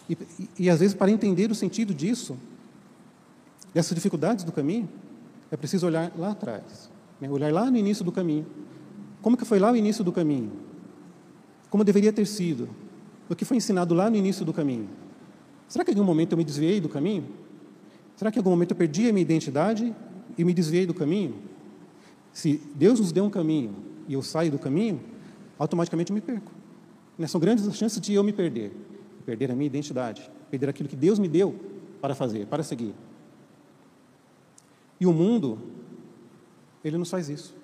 E, 0.10 0.18
e, 0.40 0.50
e, 0.60 0.70
às 0.70 0.80
vezes, 0.80 0.96
para 0.96 1.12
entender 1.12 1.52
o 1.52 1.56
sentido 1.56 1.94
disso, 1.94 2.38
dessas 3.74 3.94
dificuldades 3.94 4.44
do 4.44 4.52
caminho, 4.52 4.90
é 5.52 5.58
preciso 5.58 5.86
olhar 5.86 6.12
lá 6.18 6.32
atrás, 6.32 6.90
né? 7.20 7.30
olhar 7.30 7.52
lá 7.52 7.70
no 7.70 7.78
início 7.78 8.04
do 8.04 8.12
caminho. 8.12 8.46
Como 9.22 9.36
que 9.36 9.46
foi 9.46 9.60
lá 9.60 9.72
o 9.72 9.76
início 9.76 10.04
do 10.04 10.12
caminho? 10.12 10.52
Como 11.70 11.84
deveria 11.84 12.14
ter 12.14 12.26
sido? 12.26 12.70
O 13.30 13.36
que 13.36 13.46
foi 13.46 13.58
ensinado 13.58 13.94
lá 13.94 14.10
no 14.10 14.16
início 14.16 14.44
do 14.46 14.54
caminho? 14.54 14.90
Será 15.70 15.86
que 15.86 15.92
em 15.92 15.94
algum 15.94 16.04
momento 16.04 16.34
eu 16.34 16.38
me 16.38 16.44
desviei 16.44 16.82
do 16.82 16.90
caminho? 16.90 17.26
Será 18.16 18.32
que 18.32 18.38
em 18.38 18.42
algum 18.42 18.50
momento 18.50 18.72
eu 18.72 18.76
perdi 18.76 19.08
a 19.08 19.14
minha 19.14 19.22
identidade 19.22 19.96
e 20.36 20.44
me 20.44 20.52
desviei 20.54 20.86
do 20.86 20.96
caminho? 20.96 21.36
Se 22.34 22.60
Deus 22.76 23.00
nos 23.00 23.12
deu 23.12 23.24
um 23.24 23.30
caminho 23.30 23.76
e 24.08 24.14
eu 24.14 24.24
saio 24.24 24.52
do 24.52 24.58
caminho, 24.58 25.00
automaticamente 25.60 26.12
eu 26.12 26.16
me 26.16 26.22
perco. 26.22 26.52
Né? 27.18 27.28
São 27.28 27.40
grandes 27.40 27.68
as 27.68 27.78
chances 27.78 28.02
de 28.02 28.14
eu 28.14 28.24
me 28.24 28.34
perder. 28.34 28.74
Perder 29.26 29.52
a 29.52 29.56
minha 29.56 29.68
identidade, 29.68 30.30
perder 30.50 30.70
aquilo 30.70 30.90
que 30.90 30.96
Deus 30.96 31.20
me 31.20 31.28
deu 31.28 31.56
para 32.02 32.16
fazer, 32.16 32.48
para 32.48 32.64
seguir. 32.64 32.96
E 35.00 35.06
o 35.06 35.14
mundo, 35.14 35.60
ele 36.84 36.98
nos 36.98 37.12
faz 37.12 37.30
isso. 37.30 37.56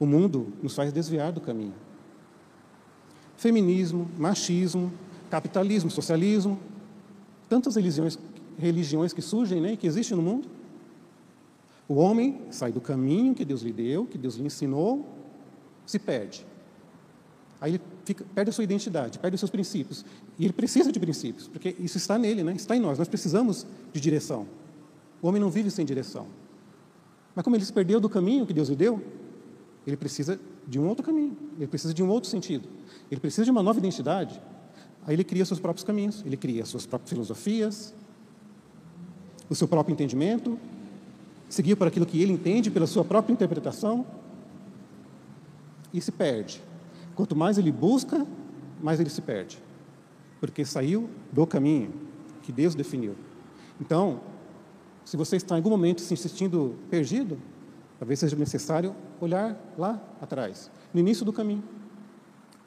O 0.00 0.04
mundo 0.04 0.52
nos 0.60 0.74
faz 0.74 0.92
desviar 0.92 1.30
do 1.30 1.40
caminho. 1.40 1.74
Feminismo, 3.36 4.10
machismo, 4.18 4.92
capitalismo, 5.30 5.90
socialismo, 5.90 6.58
tantas 7.50 7.74
religiões, 7.74 8.18
religiões 8.56 9.12
que 9.12 9.20
surgem, 9.20 9.60
né, 9.60 9.76
que 9.76 9.86
existem 9.86 10.16
no 10.16 10.22
mundo. 10.22 10.48
O 11.88 11.94
homem 11.94 12.40
sai 12.50 12.70
do 12.70 12.80
caminho 12.80 13.34
que 13.34 13.44
Deus 13.44 13.62
lhe 13.62 13.72
deu, 13.72 14.06
que 14.06 14.16
Deus 14.16 14.36
lhe 14.36 14.46
ensinou, 14.46 15.04
se 15.84 15.98
perde. 15.98 16.46
Aí 17.60 17.72
ele 17.72 17.82
fica, 18.04 18.24
perde 18.32 18.50
a 18.50 18.52
sua 18.52 18.62
identidade, 18.62 19.18
perde 19.18 19.34
os 19.34 19.40
seus 19.40 19.50
princípios. 19.50 20.04
E 20.38 20.44
ele 20.44 20.52
precisa 20.52 20.92
de 20.92 21.00
princípios, 21.00 21.48
porque 21.48 21.76
isso 21.80 21.98
está 21.98 22.16
nele, 22.16 22.44
né? 22.44 22.52
está 22.54 22.76
em 22.76 22.80
nós. 22.80 22.96
Nós 22.96 23.08
precisamos 23.08 23.66
de 23.92 24.00
direção. 24.00 24.46
O 25.20 25.26
homem 25.26 25.40
não 25.40 25.50
vive 25.50 25.70
sem 25.70 25.84
direção. 25.84 26.26
Mas 27.34 27.42
como 27.42 27.56
ele 27.56 27.64
se 27.64 27.72
perdeu 27.72 28.00
do 28.00 28.08
caminho 28.08 28.46
que 28.46 28.54
Deus 28.54 28.68
lhe 28.68 28.76
deu, 28.76 29.02
ele 29.84 29.96
precisa 29.96 30.38
de 30.66 30.78
um 30.78 30.86
outro 30.86 31.04
caminho, 31.04 31.36
ele 31.56 31.66
precisa 31.66 31.92
de 31.92 32.02
um 32.02 32.08
outro 32.08 32.30
sentido, 32.30 32.68
ele 33.10 33.20
precisa 33.20 33.44
de 33.44 33.50
uma 33.50 33.62
nova 33.62 33.78
identidade. 33.78 34.40
Aí 35.06 35.14
ele 35.14 35.24
cria 35.24 35.44
seus 35.44 35.58
próprios 35.58 35.84
caminhos, 35.84 36.22
ele 36.24 36.36
cria 36.36 36.64
suas 36.64 36.86
próprias 36.86 37.10
filosofias, 37.10 37.94
o 39.48 39.54
seu 39.54 39.66
próprio 39.66 39.92
entendimento, 39.92 40.58
seguir 41.48 41.74
por 41.76 41.86
aquilo 41.86 42.06
que 42.06 42.20
ele 42.22 42.32
entende, 42.32 42.70
pela 42.70 42.86
sua 42.86 43.04
própria 43.04 43.32
interpretação, 43.32 44.06
e 45.92 46.00
se 46.00 46.12
perde. 46.12 46.62
Quanto 47.14 47.34
mais 47.34 47.58
ele 47.58 47.72
busca, 47.72 48.26
mais 48.80 49.00
ele 49.00 49.10
se 49.10 49.20
perde, 49.20 49.60
porque 50.38 50.64
saiu 50.64 51.10
do 51.32 51.46
caminho 51.46 51.92
que 52.42 52.52
Deus 52.52 52.74
definiu. 52.74 53.16
Então, 53.80 54.20
se 55.04 55.16
você 55.16 55.36
está 55.36 55.56
em 55.56 55.58
algum 55.58 55.70
momento 55.70 56.00
se 56.00 56.16
sentindo 56.16 56.76
perdido, 56.88 57.38
talvez 57.98 58.20
seja 58.20 58.36
necessário 58.36 58.94
olhar 59.20 59.58
lá 59.76 60.00
atrás, 60.20 60.70
no 60.94 61.00
início 61.00 61.24
do 61.24 61.32
caminho. 61.32 61.64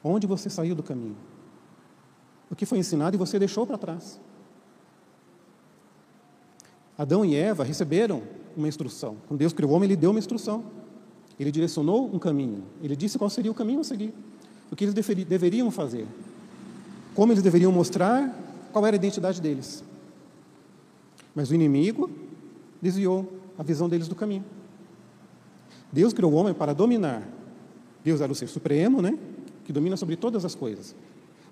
Onde 0.02 0.26
você 0.26 0.50
saiu 0.50 0.74
do 0.74 0.82
caminho? 0.82 1.16
O 2.50 2.56
que 2.56 2.66
foi 2.66 2.78
ensinado 2.78 3.16
e 3.16 3.18
você 3.18 3.38
deixou 3.38 3.66
para 3.66 3.78
trás? 3.78 4.20
Adão 6.96 7.24
e 7.24 7.34
Eva 7.34 7.64
receberam 7.64 8.22
uma 8.56 8.68
instrução. 8.68 9.16
Quando 9.26 9.40
Deus 9.40 9.52
criou 9.52 9.72
o 9.72 9.74
homem, 9.74 9.88
ele 9.88 9.96
deu 9.96 10.10
uma 10.10 10.18
instrução. 10.18 10.64
Ele 11.38 11.50
direcionou 11.50 12.06
um 12.14 12.18
caminho. 12.18 12.62
Ele 12.82 12.94
disse 12.94 13.18
qual 13.18 13.28
seria 13.28 13.50
o 13.50 13.54
caminho 13.54 13.80
a 13.80 13.84
seguir 13.84 14.14
o 14.70 14.76
que 14.76 14.84
eles 14.84 14.94
deveriam 15.24 15.70
fazer, 15.70 16.04
como 17.14 17.32
eles 17.32 17.44
deveriam 17.44 17.70
mostrar 17.70 18.36
qual 18.72 18.84
era 18.84 18.96
a 18.96 18.98
identidade 18.98 19.40
deles. 19.40 19.84
Mas 21.32 21.50
o 21.50 21.54
inimigo 21.54 22.10
desviou 22.82 23.32
a 23.56 23.62
visão 23.62 23.88
deles 23.88 24.08
do 24.08 24.16
caminho. 24.16 24.44
Deus 25.92 26.12
criou 26.12 26.32
o 26.32 26.34
homem 26.34 26.52
para 26.52 26.72
dominar. 26.72 27.22
Deus 28.02 28.20
era 28.20 28.32
o 28.32 28.34
ser 28.34 28.48
supremo, 28.48 29.00
né? 29.00 29.16
Que 29.64 29.72
domina 29.72 29.96
sobre 29.96 30.16
todas 30.16 30.44
as 30.44 30.56
coisas. 30.56 30.94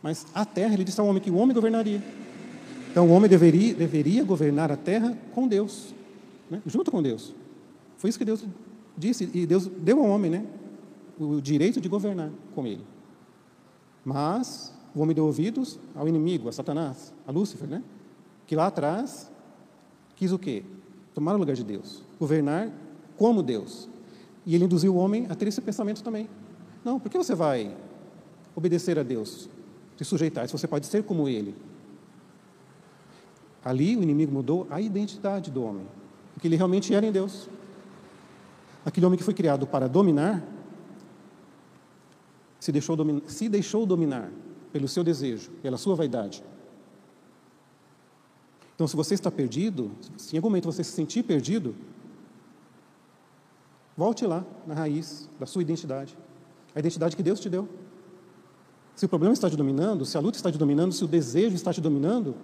Mas 0.02 0.26
a 0.34 0.44
terra, 0.44 0.74
ele 0.74 0.84
disse 0.84 1.00
ao 1.00 1.06
homem 1.06 1.22
que 1.22 1.30
o 1.30 1.36
homem 1.36 1.54
governaria. 1.54 2.02
Então 2.90 3.08
o 3.08 3.10
homem 3.12 3.30
deveria, 3.30 3.74
deveria 3.74 4.24
governar 4.24 4.70
a 4.70 4.76
terra 4.76 5.16
com 5.34 5.48
Deus, 5.48 5.94
né? 6.50 6.60
junto 6.66 6.90
com 6.90 7.02
Deus. 7.02 7.34
Foi 7.96 8.10
isso 8.10 8.18
que 8.18 8.24
Deus 8.24 8.44
disse, 8.98 9.30
e 9.32 9.46
Deus 9.46 9.66
deu 9.66 10.00
ao 10.00 10.10
homem 10.10 10.30
né? 10.30 10.46
o 11.18 11.40
direito 11.40 11.80
de 11.80 11.88
governar 11.88 12.30
com 12.54 12.66
ele. 12.66 12.84
Mas 14.04 14.74
o 14.94 15.00
homem 15.00 15.14
deu 15.14 15.24
ouvidos 15.24 15.78
ao 15.94 16.08
inimigo, 16.08 16.48
a 16.48 16.52
Satanás, 16.52 17.14
a 17.26 17.30
Lúcifer, 17.30 17.68
né? 17.68 17.82
Que 18.46 18.56
lá 18.56 18.66
atrás 18.66 19.30
quis 20.16 20.32
o 20.32 20.38
quê? 20.38 20.64
Tomar 21.14 21.34
o 21.34 21.38
lugar 21.38 21.54
de 21.54 21.64
Deus, 21.64 22.02
governar 22.18 22.70
como 23.16 23.42
Deus. 23.42 23.88
E 24.44 24.54
ele 24.54 24.64
induziu 24.64 24.94
o 24.94 24.98
homem 24.98 25.26
a 25.30 25.34
ter 25.34 25.48
esse 25.48 25.60
pensamento 25.60 26.02
também. 26.02 26.28
Não, 26.84 26.98
por 26.98 27.10
que 27.10 27.16
você 27.16 27.34
vai 27.34 27.74
obedecer 28.54 28.98
a 28.98 29.02
Deus, 29.02 29.48
se 29.96 30.04
sujeitar, 30.04 30.46
se 30.46 30.52
você 30.52 30.66
pode 30.66 30.86
ser 30.86 31.02
como 31.02 31.28
ele? 31.28 31.54
Ali 33.64 33.96
o 33.96 34.02
inimigo 34.02 34.32
mudou 34.32 34.66
a 34.70 34.80
identidade 34.80 35.50
do 35.50 35.62
homem, 35.62 35.86
porque 36.34 36.48
ele 36.48 36.56
realmente 36.56 36.92
era 36.94 37.06
em 37.06 37.12
Deus. 37.12 37.48
Aquele 38.84 39.06
homem 39.06 39.16
que 39.16 39.24
foi 39.24 39.34
criado 39.34 39.66
para 39.66 39.88
dominar, 39.88 40.42
se 42.58 42.72
deixou, 42.72 42.96
dominar, 42.96 43.22
se 43.28 43.48
deixou 43.48 43.86
dominar 43.86 44.30
pelo 44.72 44.88
seu 44.88 45.04
desejo, 45.04 45.50
pela 45.62 45.76
sua 45.76 45.94
vaidade. 45.94 46.42
Então, 48.74 48.88
se 48.88 48.96
você 48.96 49.14
está 49.14 49.30
perdido, 49.30 49.92
se 50.16 50.34
em 50.34 50.38
algum 50.38 50.48
momento 50.48 50.64
você 50.64 50.82
se 50.82 50.90
sentir 50.90 51.22
perdido, 51.22 51.74
volte 53.96 54.26
lá 54.26 54.44
na 54.66 54.74
raiz 54.74 55.28
da 55.38 55.46
sua 55.46 55.62
identidade, 55.62 56.16
a 56.74 56.80
identidade 56.80 57.14
que 57.14 57.22
Deus 57.22 57.38
te 57.38 57.48
deu. 57.48 57.68
Se 58.94 59.06
o 59.06 59.08
problema 59.08 59.32
está 59.32 59.48
te 59.48 59.56
dominando, 59.56 60.04
se 60.04 60.16
a 60.16 60.20
luta 60.20 60.36
está 60.36 60.50
te 60.52 60.58
dominando, 60.58 60.92
se 60.92 61.04
o 61.04 61.08
desejo 61.08 61.54
está 61.54 61.72
te 61.72 61.80
dominando, 61.80 62.34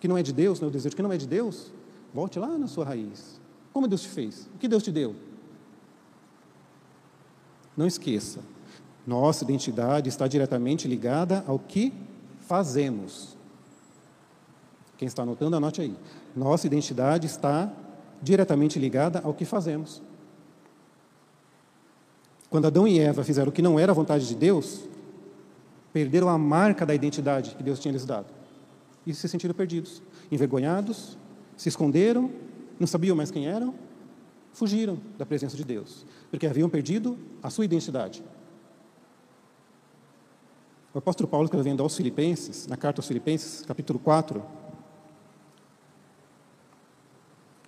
que 0.00 0.06
não 0.06 0.18
é 0.18 0.22
de 0.22 0.32
Deus, 0.32 0.60
não 0.60 0.66
é 0.66 0.70
o 0.70 0.72
desejo 0.72 0.94
que 0.94 1.02
não 1.02 1.12
é 1.12 1.16
de 1.16 1.26
Deus, 1.26 1.72
volte 2.12 2.38
lá 2.38 2.58
na 2.58 2.66
sua 2.66 2.84
raiz. 2.84 3.40
Como 3.72 3.88
Deus 3.88 4.02
te 4.02 4.08
fez? 4.08 4.48
O 4.54 4.58
que 4.58 4.68
Deus 4.68 4.82
te 4.82 4.92
deu? 4.92 5.14
Não 7.76 7.86
esqueça, 7.86 8.40
nossa 9.06 9.44
identidade 9.44 10.08
está 10.08 10.28
diretamente 10.28 10.86
ligada 10.86 11.42
ao 11.46 11.58
que 11.58 11.92
fazemos. 12.40 13.36
Quem 14.96 15.06
está 15.06 15.22
anotando, 15.22 15.56
anote 15.56 15.80
aí. 15.80 15.96
Nossa 16.36 16.66
identidade 16.66 17.26
está 17.26 17.72
diretamente 18.22 18.78
ligada 18.78 19.20
ao 19.24 19.34
que 19.34 19.44
fazemos. 19.44 20.00
Quando 22.48 22.66
Adão 22.66 22.86
e 22.86 22.98
Eva 23.00 23.24
fizeram 23.24 23.48
o 23.48 23.52
que 23.52 23.62
não 23.62 23.80
era 23.80 23.90
a 23.90 23.94
vontade 23.94 24.28
de 24.28 24.34
Deus, 24.34 24.84
perderam 25.92 26.28
a 26.28 26.38
marca 26.38 26.86
da 26.86 26.94
identidade 26.94 27.54
que 27.54 27.62
Deus 27.62 27.78
tinha 27.78 27.92
lhes 27.92 28.04
dado. 28.04 28.26
E 29.06 29.12
se 29.12 29.28
sentiram 29.28 29.54
perdidos, 29.54 30.02
envergonhados, 30.30 31.18
se 31.56 31.68
esconderam, 31.68 32.30
não 32.78 32.86
sabiam 32.86 33.16
mais 33.16 33.30
quem 33.30 33.46
eram, 33.46 33.74
fugiram 34.52 34.98
da 35.18 35.26
presença 35.26 35.56
de 35.56 35.64
Deus, 35.64 36.06
porque 36.30 36.46
haviam 36.46 36.68
perdido 36.68 37.18
a 37.42 37.50
sua 37.50 37.64
identidade. 37.64 38.22
O 40.94 40.98
apóstolo 40.98 41.28
Paulo, 41.28 41.46
escrevendo 41.46 41.82
aos 41.82 41.96
Filipenses, 41.96 42.66
na 42.66 42.76
carta 42.76 43.00
aos 43.00 43.08
Filipenses, 43.08 43.64
capítulo 43.64 43.98
4, 43.98 44.42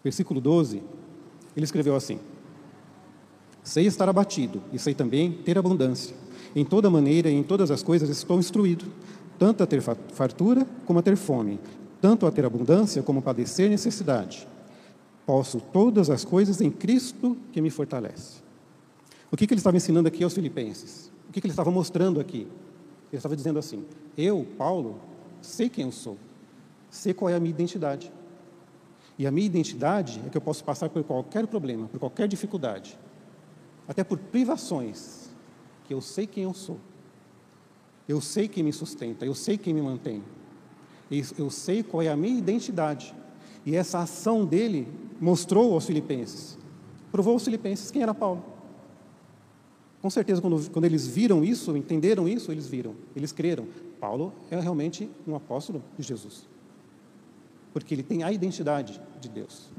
versículo 0.02 0.40
12, 0.40 0.82
ele 1.56 1.64
escreveu 1.64 1.96
assim: 1.96 2.20
Sei 3.64 3.86
estar 3.86 4.08
abatido 4.10 4.62
e 4.74 4.78
sei 4.78 4.94
também 4.94 5.32
ter 5.32 5.56
abundância. 5.56 6.14
Em 6.54 6.64
toda 6.66 6.90
maneira 6.90 7.30
e 7.30 7.34
em 7.34 7.42
todas 7.42 7.70
as 7.70 7.82
coisas 7.82 8.10
estou 8.10 8.38
instruído, 8.38 8.84
tanto 9.38 9.62
a 9.62 9.66
ter 9.66 9.80
fartura 9.80 10.66
como 10.84 10.98
a 10.98 11.02
ter 11.02 11.16
fome, 11.16 11.58
tanto 12.00 12.26
a 12.26 12.30
ter 12.30 12.44
abundância 12.44 13.02
como 13.02 13.20
a 13.20 13.22
padecer 13.22 13.70
necessidade. 13.70 14.46
Posso 15.24 15.60
todas 15.60 16.10
as 16.10 16.26
coisas 16.26 16.60
em 16.60 16.70
Cristo 16.70 17.38
que 17.50 17.62
me 17.62 17.70
fortalece. 17.70 18.42
O 19.32 19.36
que, 19.36 19.46
que 19.46 19.54
ele 19.54 19.60
estava 19.60 19.78
ensinando 19.78 20.06
aqui 20.06 20.22
aos 20.22 20.34
filipenses? 20.34 21.10
O 21.28 21.32
que, 21.32 21.40
que 21.40 21.46
ele 21.46 21.52
estava 21.52 21.70
mostrando 21.70 22.20
aqui? 22.20 22.46
Ele 23.10 23.18
estava 23.18 23.34
dizendo 23.34 23.58
assim: 23.58 23.84
Eu, 24.16 24.46
Paulo, 24.58 25.00
sei 25.40 25.70
quem 25.70 25.86
eu 25.86 25.92
sou, 25.92 26.18
sei 26.90 27.14
qual 27.14 27.30
é 27.30 27.34
a 27.34 27.40
minha 27.40 27.50
identidade. 27.50 28.12
E 29.18 29.26
a 29.26 29.30
minha 29.30 29.46
identidade 29.46 30.22
é 30.26 30.28
que 30.28 30.36
eu 30.36 30.42
posso 30.42 30.62
passar 30.62 30.90
por 30.90 31.02
qualquer 31.02 31.46
problema, 31.46 31.88
por 31.88 31.98
qualquer 31.98 32.28
dificuldade, 32.28 32.98
até 33.86 34.02
por 34.02 34.18
privações, 34.18 35.30
que 35.84 35.92
eu 35.92 36.00
sei 36.00 36.26
quem 36.26 36.44
eu 36.44 36.54
sou. 36.54 36.78
Eu 38.08 38.20
sei 38.20 38.48
quem 38.48 38.62
me 38.62 38.72
sustenta, 38.72 39.24
eu 39.24 39.34
sei 39.34 39.56
quem 39.56 39.72
me 39.72 39.82
mantém. 39.82 40.22
Eu 41.38 41.50
sei 41.50 41.82
qual 41.82 42.02
é 42.02 42.08
a 42.08 42.16
minha 42.16 42.38
identidade. 42.38 43.14
E 43.64 43.74
essa 43.76 44.00
ação 44.00 44.44
dele 44.44 44.88
mostrou 45.20 45.72
aos 45.72 45.86
filipenses, 45.86 46.58
provou 47.10 47.34
aos 47.34 47.44
filipenses 47.44 47.90
quem 47.90 48.02
era 48.02 48.12
Paulo. 48.12 48.44
Com 50.02 50.10
certeza, 50.10 50.42
quando, 50.42 50.70
quando 50.70 50.84
eles 50.84 51.06
viram 51.06 51.42
isso, 51.42 51.74
entenderam 51.76 52.28
isso, 52.28 52.52
eles 52.52 52.66
viram, 52.66 52.94
eles 53.16 53.32
creram. 53.32 53.66
Paulo 53.98 54.34
é 54.50 54.60
realmente 54.60 55.08
um 55.26 55.34
apóstolo 55.34 55.82
de 55.96 56.06
Jesus. 56.06 56.46
Porque 57.72 57.94
ele 57.94 58.02
tem 58.02 58.22
a 58.22 58.30
identidade 58.30 59.00
de 59.18 59.28
Deus. 59.30 59.70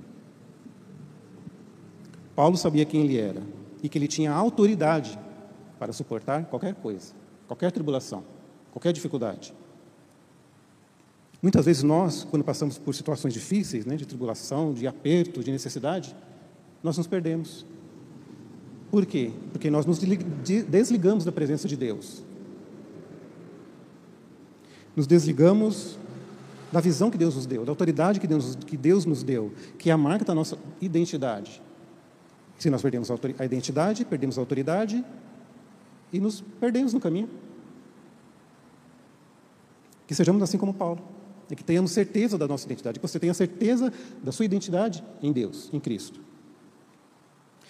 Paulo 2.35 2.57
sabia 2.57 2.85
quem 2.85 3.01
ele 3.01 3.17
era 3.17 3.41
e 3.85 3.89
que 3.89 3.99
ele 3.99 4.07
tinha 4.07 4.31
autoridade 4.31 5.17
para 5.77 5.93
suportar 5.93 6.45
qualquer 6.45 6.73
coisa, 6.73 7.13
qualquer 7.47 7.71
tribulação, 7.71 8.23
qualquer 8.71 8.91
dificuldade. 8.91 9.53
Muitas 11.39 11.67
vezes 11.67 11.83
nós, 11.83 12.23
quando 12.23 12.43
passamos 12.43 12.79
por 12.79 12.95
situações 12.95 13.31
difíceis, 13.31 13.85
né, 13.85 13.95
de 13.95 14.07
tribulação, 14.07 14.73
de 14.73 14.87
aperto, 14.87 15.43
de 15.43 15.51
necessidade, 15.51 16.15
nós 16.81 16.97
nos 16.97 17.05
perdemos. 17.05 17.63
Por 18.89 19.05
quê? 19.05 19.31
Porque 19.51 19.69
nós 19.69 19.85
nos 19.85 19.99
desligamos 19.99 21.23
da 21.23 21.31
presença 21.31 21.67
de 21.67 21.77
Deus. 21.77 22.23
Nos 24.95 25.05
desligamos 25.05 25.99
da 26.71 26.79
visão 26.79 27.11
que 27.11 27.19
Deus 27.19 27.35
nos 27.35 27.45
deu, 27.45 27.63
da 27.63 27.71
autoridade 27.71 28.19
que 28.19 28.25
Deus, 28.25 28.55
que 28.55 28.77
Deus 28.77 29.05
nos 29.05 29.21
deu, 29.21 29.53
que 29.77 29.91
é 29.91 29.93
a 29.93 29.97
marca 29.97 30.25
da 30.25 30.33
nossa 30.33 30.57
identidade. 30.81 31.61
Se 32.57 32.69
nós 32.69 32.81
perdemos 32.81 33.09
a 33.11 33.45
identidade, 33.45 34.05
perdemos 34.05 34.37
a 34.37 34.41
autoridade 34.41 35.03
e 36.11 36.19
nos 36.19 36.41
perdemos 36.59 36.93
no 36.93 36.99
caminho. 36.99 37.29
Que 40.07 40.15
sejamos 40.15 40.41
assim 40.41 40.57
como 40.57 40.73
Paulo 40.73 41.01
é 41.49 41.55
que 41.55 41.63
tenhamos 41.63 41.91
certeza 41.91 42.37
da 42.37 42.47
nossa 42.47 42.65
identidade, 42.65 42.99
que 42.99 43.07
você 43.07 43.19
tenha 43.19 43.33
certeza 43.33 43.93
da 44.23 44.31
sua 44.31 44.45
identidade 44.45 45.03
em 45.21 45.31
Deus, 45.31 45.69
em 45.71 45.79
Cristo. 45.79 46.19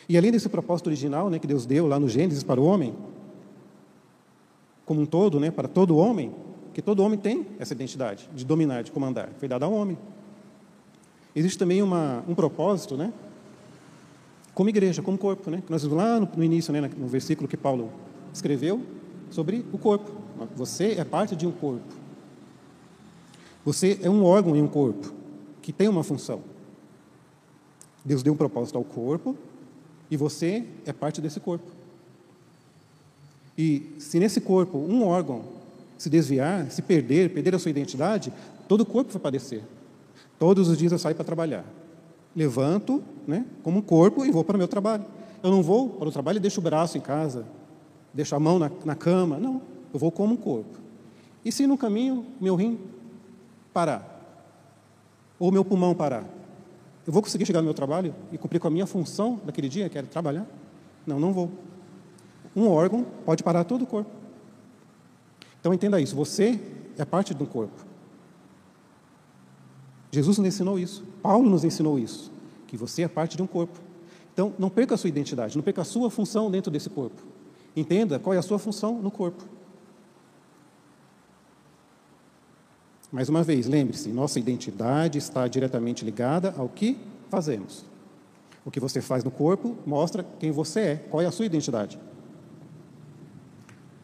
E 0.07 0.17
além 0.17 0.31
desse 0.31 0.47
propósito 0.47 0.87
original 0.87 1.29
né, 1.29 1.39
que 1.39 1.47
Deus 1.47 1.65
deu 1.65 1.87
lá 1.87 1.99
no 1.99 2.07
Gênesis 2.07 2.43
para 2.43 2.61
o 2.61 2.63
homem, 2.63 2.95
como 4.85 5.01
um 5.01 5.05
todo, 5.05 5.39
né, 5.39 5.49
para 5.49 5.67
todo 5.67 5.97
homem, 5.97 6.33
que 6.73 6.81
todo 6.81 7.01
homem 7.01 7.17
tem 7.17 7.47
essa 7.57 7.73
identidade 7.73 8.29
de 8.33 8.45
dominar, 8.45 8.83
de 8.83 8.91
comandar, 8.91 9.29
foi 9.37 9.47
dada 9.47 9.65
ao 9.65 9.73
homem. 9.73 9.97
Existe 11.35 11.57
também 11.57 11.81
uma, 11.81 12.23
um 12.27 12.35
propósito, 12.35 12.95
né, 12.95 13.11
como 14.55 14.69
igreja, 14.69 15.01
como 15.01 15.17
corpo, 15.17 15.51
né, 15.51 15.62
que 15.63 15.69
nós 15.69 15.83
vimos 15.83 15.97
lá 15.97 16.17
no, 16.17 16.29
no 16.35 16.43
início, 16.43 16.71
né, 16.71 16.89
no 16.97 17.07
versículo 17.07 17.47
que 17.47 17.57
Paulo 17.57 17.91
escreveu 18.33 18.81
sobre 19.29 19.65
o 19.74 19.77
corpo. 19.77 20.09
Você 20.55 20.93
é 20.93 21.03
parte 21.03 21.35
de 21.35 21.45
um 21.45 21.51
corpo. 21.51 21.93
Você 23.65 24.00
é 24.01 24.09
um 24.09 24.24
órgão 24.24 24.55
em 24.55 24.62
um 24.62 24.67
corpo 24.67 25.13
que 25.62 25.74
tem 25.74 25.89
uma 25.89 26.03
função. 26.03 26.41
Deus 28.03 28.24
deu 28.24 28.31
um 28.31 28.38
propósito 28.38 28.77
ao 28.77 28.83
corpo 28.83 29.35
e 30.09 30.15
você 30.15 30.65
é 30.85 30.93
parte 30.93 31.19
desse 31.19 31.39
corpo. 31.39 31.69
E 33.57 33.93
se 34.00 34.19
nesse 34.19 34.39
corpo 34.39 34.77
um 34.77 35.05
órgão 35.05 35.43
se 35.97 36.09
desviar, 36.09 36.71
se 36.71 36.81
perder, 36.81 37.33
perder 37.33 37.55
a 37.55 37.59
sua 37.59 37.71
identidade, 37.71 38.31
todo 38.67 38.81
o 38.81 38.85
corpo 38.85 39.12
vai 39.12 39.21
padecer. 39.21 39.63
Todos 40.39 40.69
os 40.69 40.77
dias 40.77 40.91
eu 40.91 41.00
saio 41.00 41.15
para 41.15 41.25
trabalhar. 41.25 41.65
Levanto, 42.35 43.03
né, 43.25 43.45
como 43.63 43.79
um 43.79 43.81
corpo 43.81 44.25
e 44.25 44.31
vou 44.31 44.43
para 44.43 44.55
o 44.55 44.57
meu 44.57 44.67
trabalho. 44.67 45.05
Eu 45.41 45.51
não 45.51 45.63
vou 45.63 45.89
para 45.89 46.07
o 46.07 46.11
trabalho 46.11 46.37
e 46.37 46.39
deixo 46.39 46.59
o 46.59 46.63
braço 46.63 46.97
em 46.97 47.01
casa, 47.01 47.45
deixo 48.13 48.35
a 48.35 48.39
mão 48.39 48.59
na, 48.59 48.69
na 48.83 48.95
cama. 48.95 49.37
Não, 49.37 49.61
eu 49.93 49.99
vou 49.99 50.11
como 50.11 50.33
um 50.33 50.37
corpo. 50.37 50.79
E 51.43 51.51
se 51.51 51.67
no 51.67 51.77
caminho 51.77 52.25
meu 52.41 52.55
rim 52.55 52.79
parar, 53.73 54.11
ou 55.37 55.51
meu 55.51 55.63
pulmão 55.63 55.93
parar, 55.93 56.25
eu 57.05 57.13
vou 57.13 57.21
conseguir 57.21 57.45
chegar 57.45 57.59
no 57.59 57.65
meu 57.65 57.73
trabalho 57.73 58.15
e 58.31 58.37
cumprir 58.37 58.59
com 58.59 58.67
a 58.67 58.71
minha 58.71 58.87
função 58.87 59.39
daquele 59.45 59.69
dia, 59.69 59.87
que 59.87 59.97
era 59.97 60.07
trabalhar? 60.07 60.45
Não, 61.05 61.19
não 61.19 61.31
vou. 61.31 61.51
Um 62.55 62.67
órgão 62.67 63.05
pode 63.25 63.43
parar 63.43 63.63
todo 63.63 63.83
o 63.83 63.87
corpo. 63.87 64.09
Então 65.59 65.73
entenda 65.73 66.01
isso, 66.01 66.15
você 66.15 66.59
é 66.97 67.05
parte 67.05 67.33
do 67.33 67.45
corpo. 67.45 67.85
Jesus 70.15 70.38
nos 70.38 70.48
ensinou 70.48 70.79
isso, 70.79 71.03
Paulo 71.22 71.50
nos 71.50 71.66
ensinou 71.66 72.00
isso, 72.00 72.31
que 72.68 72.77
você 72.77 73.03
é 73.03 73.07
parte 73.07 73.35
de 73.35 73.44
um 73.44 73.48
corpo. 73.48 73.77
Então 74.33 74.53
não 74.57 74.70
perca 74.70 74.96
a 74.96 74.98
sua 74.98 75.09
identidade, 75.09 75.57
não 75.57 75.63
perca 75.63 75.81
a 75.81 75.85
sua 75.85 76.09
função 76.09 76.50
dentro 76.50 76.72
desse 76.72 76.89
corpo. 76.89 77.22
Entenda 77.75 78.18
qual 78.18 78.33
é 78.33 78.37
a 78.37 78.42
sua 78.42 78.57
função 78.57 79.01
no 79.01 79.11
corpo. 79.11 79.44
Mais 83.11 83.27
uma 83.27 83.44
vez, 83.44 83.68
lembre-se, 83.68 84.07
nossa 84.09 84.39
identidade 84.39 85.18
está 85.18 85.48
diretamente 85.50 86.05
ligada 86.05 86.53
ao 86.57 86.70
que 86.70 86.98
fazemos. 87.29 87.83
O 88.63 88.72
que 88.72 88.79
você 88.79 89.01
faz 89.01 89.22
no 89.22 89.31
corpo 89.31 89.75
mostra 89.85 90.25
quem 90.39 90.50
você 90.50 90.79
é, 90.79 90.96
qual 90.96 91.22
é 91.22 91.25
a 91.25 91.31
sua 91.31 91.46
identidade. 91.46 92.00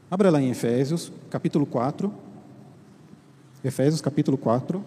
Abra 0.10 0.30
lá 0.30 0.42
em 0.42 0.50
Efésios, 0.50 1.10
capítulo 1.30 1.66
4. 1.66 2.14
Efésios, 3.64 4.02
capítulo 4.02 4.38
4. 4.38 4.84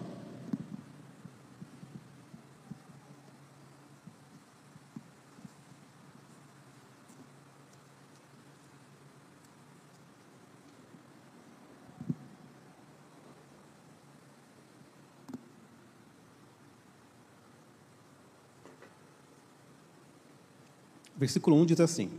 Versículo 21.17 21.55
1 21.57 21.65
diz 21.65 21.79
assim: 21.79 22.09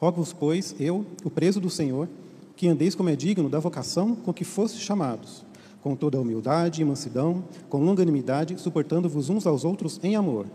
Rogo-vos, 0.00 0.32
pois, 0.32 0.74
eu, 0.80 1.06
o 1.24 1.30
preso 1.30 1.60
do 1.60 1.70
Senhor, 1.70 2.08
que 2.56 2.66
andeis 2.66 2.94
como 2.94 3.08
é 3.08 3.16
digno 3.16 3.48
da 3.48 3.60
vocação 3.60 4.14
com 4.14 4.32
que 4.32 4.44
fostes 4.44 4.82
chamados, 4.82 5.44
com 5.80 5.94
toda 5.94 6.18
a 6.18 6.20
humildade 6.20 6.82
e 6.82 6.84
mansidão, 6.84 7.44
com 7.68 7.84
longanimidade, 7.84 8.60
suportando-vos 8.60 9.28
uns 9.28 9.46
aos 9.46 9.64
outros 9.64 10.00
em 10.02 10.16
amor, 10.16 10.46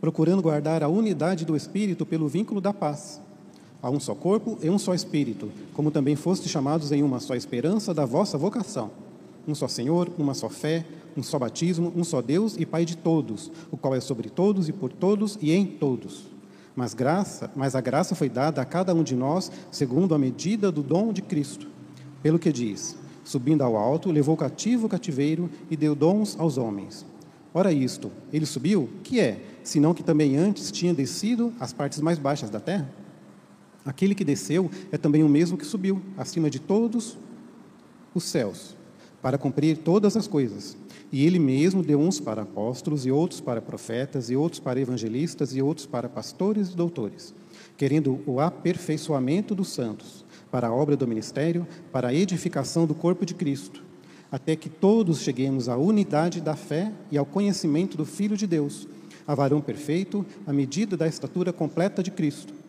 procurando 0.00 0.40
guardar 0.40 0.82
a 0.82 0.88
unidade 0.88 1.44
do 1.44 1.54
Espírito 1.54 2.06
pelo 2.06 2.28
vínculo 2.28 2.60
da 2.60 2.72
paz. 2.72 3.20
Há 3.82 3.90
um 3.90 4.00
só 4.00 4.14
corpo 4.14 4.58
e 4.62 4.70
um 4.70 4.78
só 4.78 4.94
Espírito, 4.94 5.50
como 5.74 5.90
também 5.90 6.16
fostes 6.16 6.50
chamados 6.50 6.92
em 6.92 7.02
uma 7.02 7.20
só 7.20 7.34
esperança 7.34 7.92
da 7.92 8.06
vossa 8.06 8.38
vocação. 8.38 8.90
Um 9.46 9.54
só 9.54 9.68
Senhor, 9.68 10.08
uma 10.16 10.32
só 10.32 10.48
fé, 10.48 10.86
um 11.16 11.22
só 11.22 11.38
batismo, 11.38 11.92
um 11.94 12.04
só 12.04 12.22
Deus 12.22 12.56
e 12.56 12.64
Pai 12.64 12.84
de 12.84 12.96
todos, 12.96 13.50
o 13.70 13.76
qual 13.76 13.94
é 13.94 14.00
sobre 14.00 14.30
todos 14.30 14.68
e 14.68 14.72
por 14.72 14.92
todos 14.92 15.36
e 15.42 15.52
em 15.52 15.66
todos 15.66 16.31
mas, 16.74 16.94
graça, 16.94 17.50
mas 17.54 17.74
a 17.74 17.80
graça 17.80 18.14
foi 18.14 18.28
dada 18.28 18.62
a 18.62 18.64
cada 18.64 18.94
um 18.94 19.02
de 19.02 19.14
nós 19.14 19.50
segundo 19.70 20.14
a 20.14 20.18
medida 20.18 20.72
do 20.72 20.82
dom 20.82 21.12
de 21.12 21.20
Cristo. 21.20 21.68
Pelo 22.22 22.38
que 22.38 22.52
diz: 22.52 22.96
Subindo 23.24 23.62
ao 23.62 23.76
alto, 23.76 24.10
levou 24.10 24.36
cativo 24.36 24.86
o 24.86 24.88
cativeiro 24.88 25.50
e 25.70 25.76
deu 25.76 25.94
dons 25.94 26.36
aos 26.38 26.56
homens. 26.56 27.04
Ora, 27.54 27.72
isto, 27.72 28.10
ele 28.32 28.46
subiu, 28.46 28.88
que 29.04 29.20
é, 29.20 29.42
senão 29.62 29.92
que 29.92 30.02
também 30.02 30.36
antes 30.36 30.72
tinha 30.72 30.94
descido 30.94 31.52
às 31.60 31.72
partes 31.72 32.00
mais 32.00 32.18
baixas 32.18 32.48
da 32.48 32.58
terra? 32.58 32.90
Aquele 33.84 34.14
que 34.14 34.24
desceu 34.24 34.70
é 34.90 34.96
também 34.96 35.22
o 35.22 35.28
mesmo 35.28 35.58
que 35.58 35.66
subiu, 35.66 36.00
acima 36.16 36.48
de 36.48 36.58
todos 36.58 37.18
os 38.14 38.24
céus, 38.24 38.74
para 39.20 39.36
cumprir 39.36 39.78
todas 39.78 40.16
as 40.16 40.26
coisas. 40.26 40.76
E 41.12 41.26
ele 41.26 41.38
mesmo 41.38 41.82
deu 41.82 42.00
uns 42.00 42.18
para 42.18 42.40
apóstolos, 42.40 43.04
e 43.04 43.10
outros 43.10 43.38
para 43.38 43.60
profetas, 43.60 44.30
e 44.30 44.36
outros 44.36 44.58
para 44.58 44.80
evangelistas, 44.80 45.54
e 45.54 45.60
outros 45.60 45.86
para 45.86 46.08
pastores 46.08 46.70
e 46.70 46.76
doutores, 46.76 47.34
querendo 47.76 48.20
o 48.26 48.40
aperfeiçoamento 48.40 49.54
dos 49.54 49.68
santos, 49.68 50.24
para 50.50 50.68
a 50.68 50.74
obra 50.74 50.96
do 50.96 51.06
ministério, 51.06 51.66
para 51.92 52.08
a 52.08 52.14
edificação 52.14 52.86
do 52.86 52.94
corpo 52.94 53.26
de 53.26 53.34
Cristo, 53.34 53.84
até 54.30 54.56
que 54.56 54.70
todos 54.70 55.20
cheguemos 55.20 55.68
à 55.68 55.76
unidade 55.76 56.40
da 56.40 56.56
fé 56.56 56.90
e 57.10 57.18
ao 57.18 57.26
conhecimento 57.26 57.96
do 57.96 58.06
Filho 58.06 58.36
de 58.36 58.46
Deus, 58.46 58.88
a 59.26 59.34
varão 59.34 59.60
perfeito, 59.60 60.24
à 60.46 60.52
medida 60.52 60.96
da 60.96 61.06
estatura 61.06 61.52
completa 61.52 62.02
de 62.02 62.10
Cristo 62.10 62.61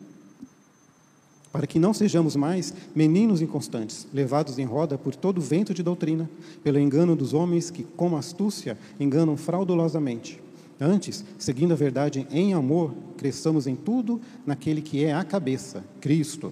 para 1.54 1.68
que 1.68 1.78
não 1.78 1.94
sejamos 1.94 2.36
mais 2.36 2.74
meninos 2.96 3.40
inconstantes, 3.40 4.08
levados 4.12 4.58
em 4.58 4.66
roda 4.66 4.98
por 4.98 5.16
todo 5.16 5.40
vento 5.40 5.72
de 5.72 5.84
doutrina, 5.84 6.28
pelo 6.64 6.80
engano 6.80 7.16
dos 7.16 7.32
homens 7.32 7.70
que, 7.70 7.84
com 7.84 8.18
astúcia, 8.18 8.76
enganam 9.00 9.38
fraudulosamente. 9.38 10.42
Antes, 10.82 11.24
seguindo 11.38 11.72
a 11.72 11.76
verdade 11.76 12.26
em 12.32 12.56
amor, 12.56 12.92
cresçamos 13.16 13.68
em 13.68 13.76
tudo 13.76 14.20
naquele 14.48 14.82
que 14.82 15.06
é 15.06 15.14
a 15.14 15.24
cabeça, 15.24 15.84
Cristo, 16.02 16.52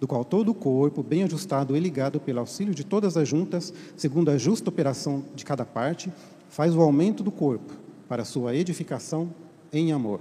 do 0.00 0.08
qual 0.08 0.24
todo 0.24 0.50
o 0.50 0.54
corpo, 0.54 1.00
bem 1.00 1.22
ajustado 1.22 1.76
e 1.76 1.80
ligado 1.80 2.18
pelo 2.18 2.40
auxílio 2.40 2.74
de 2.74 2.82
todas 2.82 3.16
as 3.16 3.28
juntas, 3.28 3.72
segundo 3.96 4.30
a 4.32 4.36
justa 4.36 4.68
operação 4.68 5.24
de 5.32 5.44
cada 5.44 5.64
parte, 5.64 6.12
faz 6.48 6.74
o 6.74 6.80
aumento 6.80 7.22
do 7.22 7.30
corpo 7.30 7.72
para 8.08 8.24
sua 8.24 8.56
edificação 8.56 9.32
em 9.72 9.92
amor. 9.92 10.20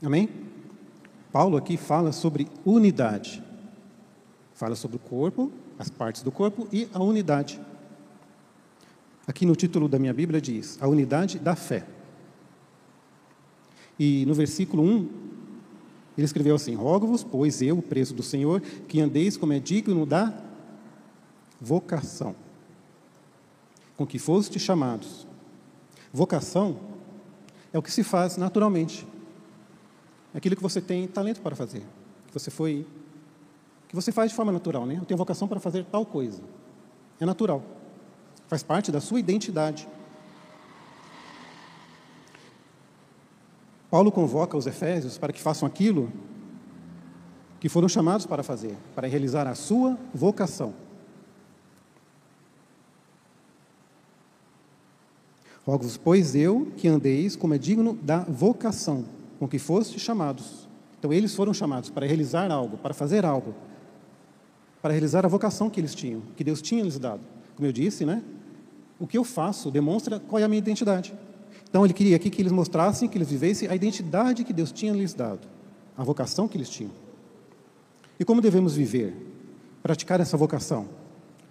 Amém? 0.00 0.28
Paulo 1.36 1.58
aqui 1.58 1.76
fala 1.76 2.12
sobre 2.12 2.48
unidade. 2.64 3.44
Fala 4.54 4.74
sobre 4.74 4.96
o 4.96 4.98
corpo, 4.98 5.52
as 5.78 5.90
partes 5.90 6.22
do 6.22 6.32
corpo 6.32 6.66
e 6.72 6.88
a 6.94 7.02
unidade. 7.02 7.60
Aqui 9.26 9.44
no 9.44 9.54
título 9.54 9.86
da 9.86 9.98
minha 9.98 10.14
Bíblia 10.14 10.40
diz: 10.40 10.78
a 10.80 10.88
unidade 10.88 11.38
da 11.38 11.54
fé. 11.54 11.86
E 13.98 14.24
no 14.24 14.32
versículo 14.32 14.82
1, 14.82 15.10
Ele 16.16 16.24
escreveu 16.24 16.54
assim: 16.54 16.74
Rogo-vos, 16.74 17.22
pois 17.22 17.60
eu, 17.60 17.82
preso 17.82 18.14
do 18.14 18.22
Senhor, 18.22 18.62
que 18.88 19.02
andeis 19.02 19.36
como 19.36 19.52
é 19.52 19.58
digno 19.58 20.06
da 20.06 20.32
vocação, 21.60 22.34
com 23.94 24.06
que 24.06 24.18
foste 24.18 24.58
chamados. 24.58 25.26
Vocação 26.10 26.80
é 27.74 27.78
o 27.78 27.82
que 27.82 27.92
se 27.92 28.02
faz 28.02 28.38
naturalmente. 28.38 29.06
Aquilo 30.36 30.54
que 30.54 30.62
você 30.62 30.82
tem 30.82 31.08
talento 31.08 31.40
para 31.40 31.56
fazer. 31.56 31.82
Que 32.26 32.34
você 32.34 32.50
foi 32.50 32.86
que 33.88 33.94
você 33.94 34.12
faz 34.12 34.30
de 34.30 34.36
forma 34.36 34.52
natural, 34.52 34.84
né? 34.84 34.98
Eu 34.98 35.06
tenho 35.06 35.16
vocação 35.16 35.48
para 35.48 35.58
fazer 35.58 35.86
tal 35.86 36.04
coisa. 36.04 36.42
É 37.18 37.24
natural. 37.24 37.62
Faz 38.46 38.62
parte 38.62 38.92
da 38.92 39.00
sua 39.00 39.18
identidade. 39.18 39.88
Paulo 43.90 44.12
convoca 44.12 44.58
os 44.58 44.66
efésios 44.66 45.16
para 45.16 45.32
que 45.32 45.40
façam 45.40 45.66
aquilo 45.66 46.12
que 47.58 47.70
foram 47.70 47.88
chamados 47.88 48.26
para 48.26 48.42
fazer, 48.42 48.76
para 48.94 49.08
realizar 49.08 49.46
a 49.46 49.54
sua 49.54 49.98
vocação. 50.12 50.74
Rogo-vos, 55.64 55.96
pois 55.96 56.34
eu, 56.34 56.70
que 56.76 56.86
andeis 56.86 57.34
como 57.34 57.54
é 57.54 57.58
digno 57.58 57.94
da 57.94 58.18
vocação 58.18 59.15
com 59.38 59.46
que 59.48 59.58
foste 59.58 59.98
chamados. 59.98 60.68
Então, 60.98 61.12
eles 61.12 61.34
foram 61.34 61.52
chamados 61.52 61.90
para 61.90 62.06
realizar 62.06 62.50
algo, 62.50 62.76
para 62.78 62.94
fazer 62.94 63.24
algo, 63.24 63.54
para 64.80 64.92
realizar 64.92 65.24
a 65.24 65.28
vocação 65.28 65.68
que 65.68 65.80
eles 65.80 65.94
tinham, 65.94 66.22
que 66.36 66.44
Deus 66.44 66.62
tinha 66.62 66.82
lhes 66.82 66.98
dado. 66.98 67.20
Como 67.54 67.66
eu 67.66 67.72
disse, 67.72 68.04
né? 68.04 68.22
O 68.98 69.06
que 69.06 69.18
eu 69.18 69.24
faço 69.24 69.70
demonstra 69.70 70.18
qual 70.18 70.40
é 70.40 70.44
a 70.44 70.48
minha 70.48 70.58
identidade. 70.58 71.12
Então 71.68 71.84
ele 71.84 71.92
queria 71.92 72.16
aqui 72.16 72.30
que 72.30 72.40
eles 72.40 72.52
mostrassem, 72.52 73.08
que 73.08 73.18
eles 73.18 73.28
vivessem 73.28 73.68
a 73.68 73.74
identidade 73.74 74.44
que 74.44 74.52
Deus 74.52 74.72
tinha 74.72 74.92
lhes 74.92 75.12
dado, 75.12 75.46
a 75.96 76.04
vocação 76.04 76.48
que 76.48 76.56
eles 76.56 76.70
tinham. 76.70 76.92
E 78.18 78.24
como 78.24 78.40
devemos 78.40 78.74
viver? 78.74 79.14
Praticar 79.82 80.20
essa 80.20 80.36
vocação. 80.36 80.88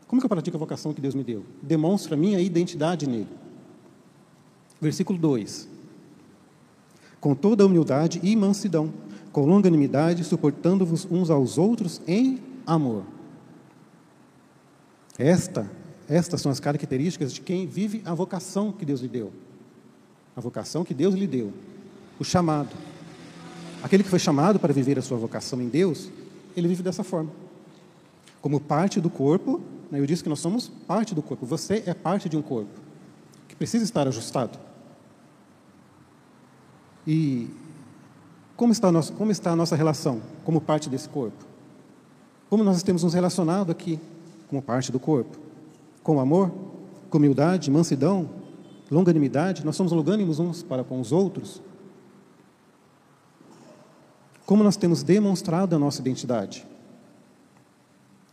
Como 0.07 0.21
que 0.21 0.25
eu 0.25 0.29
pratico 0.29 0.57
a 0.57 0.59
vocação 0.59 0.93
que 0.93 1.01
Deus 1.01 1.13
me 1.13 1.23
deu? 1.23 1.45
Demonstra 1.61 2.15
a 2.15 2.17
minha 2.17 2.39
identidade 2.39 3.07
nele. 3.07 3.27
Versículo 4.79 5.17
2. 5.17 5.74
Com 7.25 7.33
toda 7.33 7.65
humildade 7.65 8.19
e 8.21 8.35
mansidão, 8.35 8.93
com 9.31 9.45
longanimidade, 9.45 10.23
suportando-vos 10.23 11.07
uns 11.09 11.31
aos 11.31 11.57
outros 11.57 11.99
em 12.07 12.39
amor. 12.67 13.03
Esta, 15.17 15.67
estas 16.07 16.41
são 16.41 16.51
as 16.51 16.59
características 16.59 17.33
de 17.33 17.41
quem 17.41 17.65
vive 17.65 18.03
a 18.05 18.13
vocação 18.13 18.71
que 18.71 18.85
Deus 18.85 19.01
lhe 19.01 19.07
deu 19.07 19.31
a 20.35 20.41
vocação 20.41 20.83
que 20.83 20.93
Deus 20.93 21.15
lhe 21.15 21.25
deu, 21.25 21.53
o 22.19 22.23
chamado. 22.23 22.75
Aquele 23.81 24.03
que 24.03 24.09
foi 24.09 24.19
chamado 24.19 24.59
para 24.59 24.73
viver 24.73 24.99
a 24.99 25.01
sua 25.01 25.17
vocação 25.17 25.61
em 25.61 25.69
Deus, 25.69 26.11
ele 26.57 26.67
vive 26.67 26.83
dessa 26.83 27.03
forma. 27.03 27.31
Como 28.41 28.59
parte 28.59 28.99
do 28.99 29.09
corpo, 29.09 29.61
né, 29.89 29.99
eu 29.99 30.05
disse 30.05 30.21
que 30.21 30.29
nós 30.29 30.39
somos 30.39 30.67
parte 30.67 31.15
do 31.15 31.21
corpo, 31.21 31.45
você 31.45 31.83
é 31.85 31.93
parte 31.93 32.27
de 32.27 32.35
um 32.35 32.41
corpo 32.41 32.81
que 33.47 33.55
precisa 33.55 33.85
estar 33.85 34.07
ajustado. 34.07 34.59
E 37.07 37.47
como 38.55 38.71
está, 38.71 38.87
a 38.87 38.91
nossa, 38.91 39.13
como 39.13 39.31
está 39.31 39.51
a 39.51 39.55
nossa 39.55 39.75
relação 39.75 40.21
como 40.43 40.61
parte 40.61 40.89
desse 40.89 41.09
corpo? 41.09 41.45
Como 42.49 42.63
nós 42.63 42.81
temos 42.83 43.03
nos 43.03 43.13
relacionado 43.13 43.71
aqui 43.71 43.99
como 44.49 44.61
parte 44.61 44.91
do 44.91 44.99
corpo? 44.99 45.37
Com 46.03 46.19
amor, 46.19 46.51
com 47.09 47.17
humildade, 47.17 47.69
mansidão, 47.69 48.29
longanimidade, 48.89 49.65
nós 49.65 49.75
somos 49.75 49.91
longânimos 49.91 50.39
uns 50.39 50.63
para 50.63 50.83
com 50.83 50.99
os 51.01 51.11
outros. 51.11 51.61
Como 54.45 54.63
nós 54.63 54.77
temos 54.77 55.01
demonstrado 55.03 55.75
a 55.75 55.79
nossa 55.79 56.01
identidade? 56.01 56.65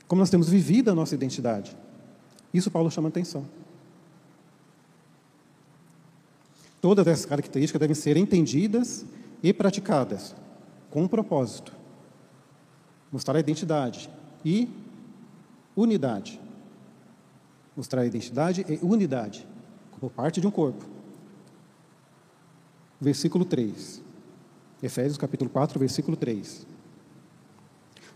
Como 0.06 0.20
nós 0.20 0.28
temos 0.28 0.48
vivido 0.48 0.90
a 0.90 0.94
nossa 0.94 1.14
identidade? 1.14 1.74
Isso 2.52 2.70
Paulo 2.70 2.90
chama 2.90 3.08
atenção. 3.08 3.46
Todas 6.82 7.06
essas 7.06 7.24
características 7.24 7.78
devem 7.78 7.94
ser 7.94 8.16
entendidas 8.16 9.06
e 9.40 9.52
praticadas 9.52 10.34
com 10.90 11.04
um 11.04 11.08
propósito: 11.08 11.72
mostrar 13.10 13.36
a 13.36 13.40
identidade 13.40 14.10
e 14.44 14.68
unidade. 15.76 16.40
Mostrar 17.76 18.02
a 18.02 18.06
identidade 18.06 18.66
e 18.68 18.84
unidade 18.84 19.46
por 20.00 20.10
parte 20.10 20.40
de 20.40 20.46
um 20.46 20.50
corpo. 20.50 20.84
Versículo 23.00 23.44
3. 23.44 24.02
Efésios 24.82 25.16
capítulo 25.16 25.48
4, 25.48 25.78
versículo 25.78 26.16
3. 26.16 26.66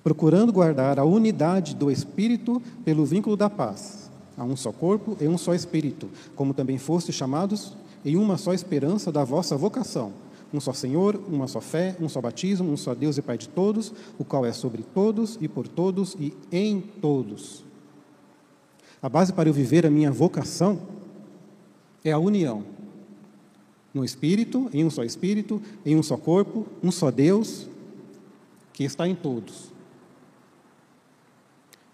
Procurando 0.02 0.52
guardar 0.52 0.98
a 0.98 1.04
unidade 1.04 1.76
do 1.76 1.88
Espírito 1.88 2.60
pelo 2.84 3.06
vínculo 3.06 3.36
da 3.36 3.48
paz. 3.48 4.10
Há 4.36 4.42
um 4.42 4.56
só 4.56 4.72
corpo 4.72 5.16
e 5.20 5.28
um 5.28 5.38
só 5.38 5.54
Espírito, 5.54 6.10
como 6.34 6.52
também 6.52 6.78
foste 6.78 7.12
chamados 7.12 7.76
em 8.04 8.16
uma 8.16 8.36
só 8.36 8.52
esperança 8.52 9.10
da 9.10 9.24
vossa 9.24 9.56
vocação. 9.56 10.12
Um 10.52 10.60
só 10.60 10.72
Senhor, 10.72 11.20
uma 11.28 11.48
só 11.48 11.60
fé, 11.60 11.96
um 12.00 12.08
só 12.08 12.20
batismo, 12.20 12.70
um 12.70 12.76
só 12.76 12.94
Deus 12.94 13.18
e 13.18 13.22
Pai 13.22 13.36
de 13.36 13.48
todos, 13.48 13.92
o 14.18 14.24
qual 14.24 14.46
é 14.46 14.52
sobre 14.52 14.82
todos 14.82 15.38
e 15.40 15.48
por 15.48 15.66
todos 15.66 16.16
e 16.18 16.32
em 16.50 16.80
todos. 16.80 17.64
A 19.02 19.08
base 19.08 19.32
para 19.32 19.48
eu 19.48 19.52
viver 19.52 19.84
a 19.84 19.90
minha 19.90 20.10
vocação 20.10 20.80
é 22.04 22.12
a 22.12 22.18
união 22.18 22.64
no 23.92 24.04
Espírito, 24.04 24.68
em 24.72 24.84
um 24.84 24.90
só 24.90 25.02
Espírito, 25.02 25.60
em 25.84 25.96
um 25.96 26.02
só 26.02 26.16
corpo, 26.16 26.66
um 26.82 26.90
só 26.90 27.10
Deus, 27.10 27.66
que 28.72 28.84
está 28.84 29.08
em 29.08 29.14
todos. 29.14 29.75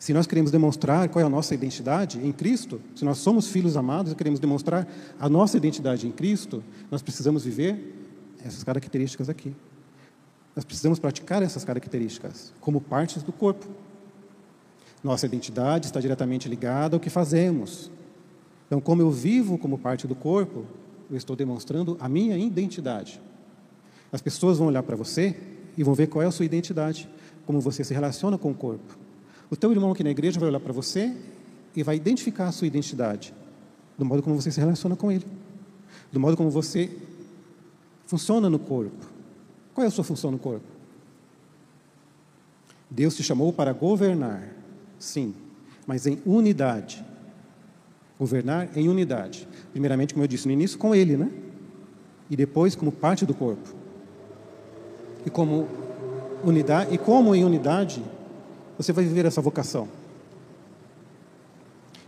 Se 0.03 0.13
nós 0.13 0.27
queremos 0.27 0.51
demonstrar 0.51 1.09
qual 1.09 1.23
é 1.23 1.25
a 1.25 1.31
nossa 1.31 1.55
identidade 1.55 2.19
em 2.19 2.33
Cristo, 2.33 2.81
se 2.93 3.05
nós 3.05 3.19
somos 3.19 3.47
filhos 3.47 3.77
amados 3.77 4.11
e 4.11 4.17
queremos 4.17 4.41
demonstrar 4.41 4.85
a 5.17 5.29
nossa 5.29 5.57
identidade 5.57 6.09
em 6.09 6.11
Cristo, 6.11 6.61
nós 6.91 7.01
precisamos 7.01 7.45
viver 7.45 7.95
essas 8.45 8.65
características 8.65 9.29
aqui. 9.29 9.55
Nós 10.57 10.65
precisamos 10.65 10.99
praticar 10.99 11.41
essas 11.41 11.65
características 11.65 12.53
como 12.61 12.81
partes 12.81 13.23
do 13.23 13.31
corpo. 13.31 13.65
Nossa 15.05 15.25
identidade 15.27 15.87
está 15.87 16.01
diretamente 16.01 16.49
ligada 16.49 16.97
ao 16.97 17.01
que 17.01 17.09
fazemos, 17.09 17.89
então, 18.67 18.81
como 18.81 19.03
eu 19.03 19.11
vivo 19.13 19.57
como 19.57 19.79
parte 19.79 20.09
do 20.09 20.17
corpo, 20.17 20.67
eu 21.13 21.17
estou 21.17 21.37
demonstrando 21.37 21.97
a 22.01 22.09
minha 22.09 22.37
identidade. 22.37 23.21
As 24.11 24.21
pessoas 24.21 24.59
vão 24.59 24.67
olhar 24.67 24.83
para 24.83 24.97
você 24.97 25.37
e 25.79 25.85
vão 25.85 25.95
ver 25.95 26.09
qual 26.09 26.25
é 26.25 26.27
a 26.27 26.33
sua 26.33 26.45
identidade, 26.45 27.09
como 27.47 27.61
você 27.61 27.85
se 27.85 27.95
relaciona 27.95 28.37
com 28.37 28.51
o 28.51 28.55
corpo. 28.55 29.01
O 29.53 29.57
teu 29.57 29.71
irmão 29.71 29.93
aqui 29.93 30.03
na 30.03 30.09
igreja 30.09 30.41
vai 30.41 30.49
olhar 30.49 30.61
para 30.61 30.73
você 30.73 31.15
e 31.77 31.83
vai 31.83 31.97
identificar 31.97 32.49
a 32.49 32.53
sua 32.53 32.67
identidade, 32.67 33.35
do 33.99 34.05
modo 34.07 34.23
como 34.23 34.35
você 34.35 34.51
se 34.51 34.59
relaciona 34.59 34.97
com 34.97 35.13
ele, 35.13 35.27
do 36.11 36.19
modo 36.19 36.39
como 36.39 36.51
você 36.51 36.91
funciona 38.07 38.49
no 38.49 38.59
corpo. 38.59 39.07
Qual 39.75 39.85
é 39.85 39.89
a 39.89 39.91
sua 39.91 40.05
função 40.05 40.31
no 40.31 40.39
corpo? 40.39 40.65
Deus 42.89 43.15
te 43.15 43.23
chamou 43.23 43.53
para 43.53 43.75
governar, 43.75 44.43
sim, 44.99 45.35
mas 45.87 46.07
em 46.07 46.19
unidade. 46.25 47.05
Governar 48.19 48.75
em 48.75 48.89
unidade. 48.89 49.47
Primeiramente, 49.71 50.15
como 50.15 50.25
eu 50.25 50.29
disse 50.29 50.47
no 50.47 50.53
início, 50.55 50.79
com 50.79 50.95
Ele, 50.95 51.15
né? 51.15 51.31
E 52.31 52.37
depois 52.37 52.75
como 52.75 52.91
parte 52.91 53.27
do 53.27 53.35
corpo. 53.35 53.69
E 55.27 55.29
como 55.29 55.69
unidade, 56.43 56.95
e 56.95 56.97
como 56.97 57.35
em 57.35 57.45
unidade 57.45 58.03
você 58.77 58.93
vai 58.93 59.05
viver 59.05 59.25
essa 59.27 59.41
vocação. 59.41 59.89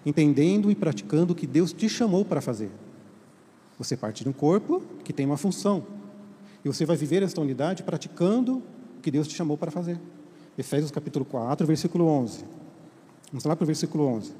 Entendendo 0.04 0.70
e 0.70 0.74
praticando 0.74 1.32
o 1.32 1.36
que 1.36 1.46
Deus 1.46 1.72
te 1.72 1.88
chamou 1.88 2.24
para 2.24 2.40
fazer. 2.40 2.70
Você 3.78 3.96
parte 3.96 4.22
de 4.22 4.28
um 4.28 4.32
corpo 4.32 4.82
que 5.02 5.12
tem 5.12 5.26
uma 5.26 5.36
função. 5.36 5.84
E 6.64 6.68
você 6.68 6.84
vai 6.84 6.96
viver 6.96 7.22
esta 7.22 7.40
unidade 7.40 7.82
praticando 7.82 8.62
o 8.98 9.00
que 9.02 9.10
Deus 9.10 9.26
te 9.26 9.34
chamou 9.34 9.56
para 9.56 9.70
fazer. 9.70 10.00
Efésios 10.56 10.90
capítulo 10.90 11.24
4, 11.24 11.66
versículo 11.66 12.06
11. 12.06 12.44
Vamos 13.30 13.44
lá 13.44 13.56
para 13.56 13.64
o 13.64 13.66
versículo 13.66 14.06
11. 14.06 14.32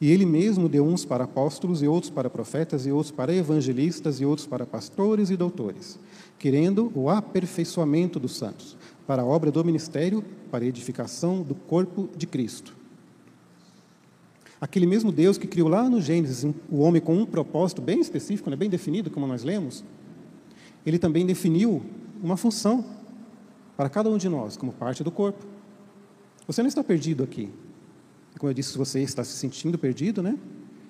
E 0.00 0.12
ele 0.12 0.26
mesmo 0.26 0.68
deu 0.68 0.84
uns 0.84 1.04
para 1.04 1.24
apóstolos, 1.24 1.82
e 1.82 1.88
outros 1.88 2.10
para 2.10 2.28
profetas, 2.28 2.84
e 2.84 2.92
outros 2.92 3.10
para 3.10 3.34
evangelistas, 3.34 4.20
e 4.20 4.26
outros 4.26 4.46
para 4.46 4.66
pastores 4.66 5.30
e 5.30 5.36
doutores, 5.36 5.98
querendo 6.38 6.92
o 6.94 7.08
aperfeiçoamento 7.08 8.20
dos 8.20 8.36
santos, 8.36 8.76
para 9.06 9.22
a 9.22 9.24
obra 9.24 9.50
do 9.50 9.64
ministério, 9.64 10.22
para 10.50 10.64
a 10.64 10.68
edificação 10.68 11.42
do 11.42 11.54
corpo 11.54 12.08
de 12.16 12.26
Cristo. 12.26 12.74
Aquele 14.60 14.86
mesmo 14.86 15.12
Deus 15.12 15.36
que 15.36 15.46
criou 15.46 15.68
lá 15.68 15.88
no 15.88 16.00
Gênesis 16.00 16.44
o 16.70 16.78
homem 16.78 17.00
com 17.00 17.14
um 17.14 17.26
propósito 17.26 17.82
bem 17.82 18.00
específico, 18.00 18.48
né, 18.50 18.56
bem 18.56 18.70
definido, 18.70 19.10
como 19.10 19.26
nós 19.26 19.42
lemos, 19.42 19.84
ele 20.84 20.98
também 20.98 21.26
definiu 21.26 21.82
uma 22.22 22.36
função 22.36 22.84
para 23.76 23.88
cada 23.88 24.08
um 24.08 24.16
de 24.16 24.28
nós, 24.28 24.56
como 24.56 24.72
parte 24.72 25.04
do 25.04 25.10
corpo. 25.10 25.44
Você 26.46 26.62
não 26.62 26.68
está 26.68 26.82
perdido 26.82 27.22
aqui. 27.22 27.50
Como 28.38 28.50
eu 28.50 28.54
disse, 28.54 28.72
se 28.72 28.78
você 28.78 29.00
está 29.00 29.24
se 29.24 29.32
sentindo 29.32 29.78
perdido, 29.78 30.22
né? 30.22 30.38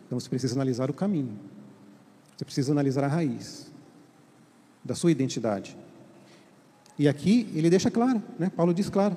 Então 0.07 0.19
você 0.21 0.29
precisa 0.29 0.55
analisar 0.55 0.91
o 0.91 0.95
caminho. 0.95 1.37
Você 2.37 2.45
precisa 2.45 2.73
analisar 2.73 3.05
a 3.05 3.09
raiz 3.09 3.73
da 4.87 4.95
sua 4.95 5.11
identidade. 5.11 5.77
E 6.99 7.09
aqui 7.09 7.49
ele 7.55 7.69
deixa 7.69 7.91
claro, 7.91 8.23
né? 8.39 8.51
Paulo 8.55 8.73
diz 8.73 8.89
claro, 8.89 9.17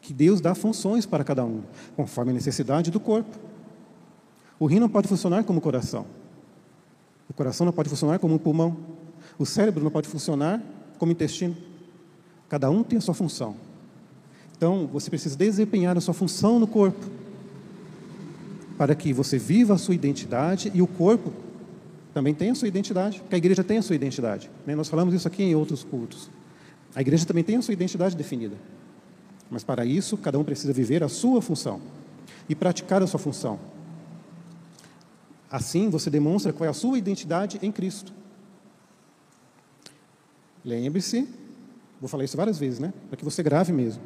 que 0.00 0.12
Deus 0.12 0.40
dá 0.40 0.54
funções 0.54 1.04
para 1.04 1.24
cada 1.24 1.44
um, 1.44 1.62
conforme 1.96 2.30
a 2.30 2.34
necessidade 2.34 2.90
do 2.90 3.00
corpo. 3.00 3.36
O 4.58 4.66
rim 4.66 4.78
não 4.78 4.88
pode 4.88 5.08
funcionar 5.08 5.44
como 5.44 5.58
o 5.58 5.62
coração. 5.62 6.06
O 7.28 7.34
coração 7.34 7.64
não 7.64 7.72
pode 7.72 7.88
funcionar 7.88 8.18
como 8.18 8.34
um 8.34 8.38
pulmão. 8.38 8.76
O 9.38 9.44
cérebro 9.44 9.82
não 9.82 9.90
pode 9.90 10.08
funcionar 10.08 10.62
como 10.98 11.10
intestino. 11.10 11.56
Cada 12.48 12.70
um 12.70 12.82
tem 12.82 12.98
a 12.98 13.00
sua 13.00 13.14
função. 13.14 13.56
Então, 14.56 14.86
você 14.86 15.10
precisa 15.10 15.36
desempenhar 15.36 15.96
a 15.98 16.00
sua 16.00 16.14
função 16.14 16.60
no 16.60 16.66
corpo 16.66 17.04
para 18.78 18.94
que 18.94 19.12
você 19.12 19.38
viva 19.38 19.74
a 19.74 19.78
sua 19.78 19.94
identidade 19.94 20.70
e 20.74 20.80
o 20.80 20.86
corpo 20.86 21.32
também 22.14 22.32
tenha 22.32 22.52
a 22.52 22.54
sua 22.54 22.68
identidade, 22.68 23.18
porque 23.18 23.34
a 23.34 23.38
igreja 23.38 23.64
tem 23.64 23.76
a 23.76 23.82
sua 23.82 23.96
identidade. 23.96 24.48
Né? 24.64 24.76
Nós 24.76 24.88
falamos 24.88 25.12
isso 25.12 25.26
aqui 25.26 25.42
em 25.42 25.54
outros 25.56 25.82
cultos. 25.82 26.30
A 26.94 27.00
igreja 27.00 27.26
também 27.26 27.42
tem 27.42 27.56
a 27.56 27.62
sua 27.62 27.74
identidade 27.74 28.14
definida. 28.16 28.56
Mas 29.50 29.64
para 29.64 29.84
isso, 29.84 30.16
cada 30.16 30.38
um 30.38 30.44
precisa 30.44 30.72
viver 30.72 31.02
a 31.02 31.08
sua 31.08 31.42
função 31.42 31.80
e 32.48 32.54
praticar 32.54 33.02
a 33.02 33.06
sua 33.06 33.18
função. 33.18 33.58
Assim, 35.50 35.90
você 35.90 36.08
demonstra 36.08 36.52
qual 36.52 36.66
é 36.66 36.70
a 36.70 36.72
sua 36.72 36.96
identidade 36.96 37.58
em 37.60 37.72
Cristo. 37.72 38.12
Lembre-se, 40.64 41.28
vou 42.00 42.08
falar 42.08 42.24
isso 42.24 42.36
várias 42.36 42.58
vezes, 42.58 42.78
né? 42.78 42.92
Para 43.08 43.16
que 43.16 43.24
você 43.24 43.42
grave 43.42 43.72
mesmo. 43.72 44.02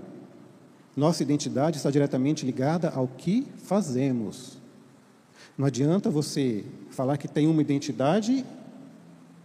Nossa 0.97 1.23
identidade 1.23 1.77
está 1.77 1.91
diretamente 1.91 2.45
ligada 2.45 2.89
ao 2.89 3.07
que 3.07 3.47
fazemos. 3.59 4.58
Não 5.59 5.67
adianta 5.67 6.09
você 6.09 6.65
falar 6.89 7.17
que 7.17 7.27
tem 7.27 7.49
uma 7.49 7.61
identidade 7.61 8.47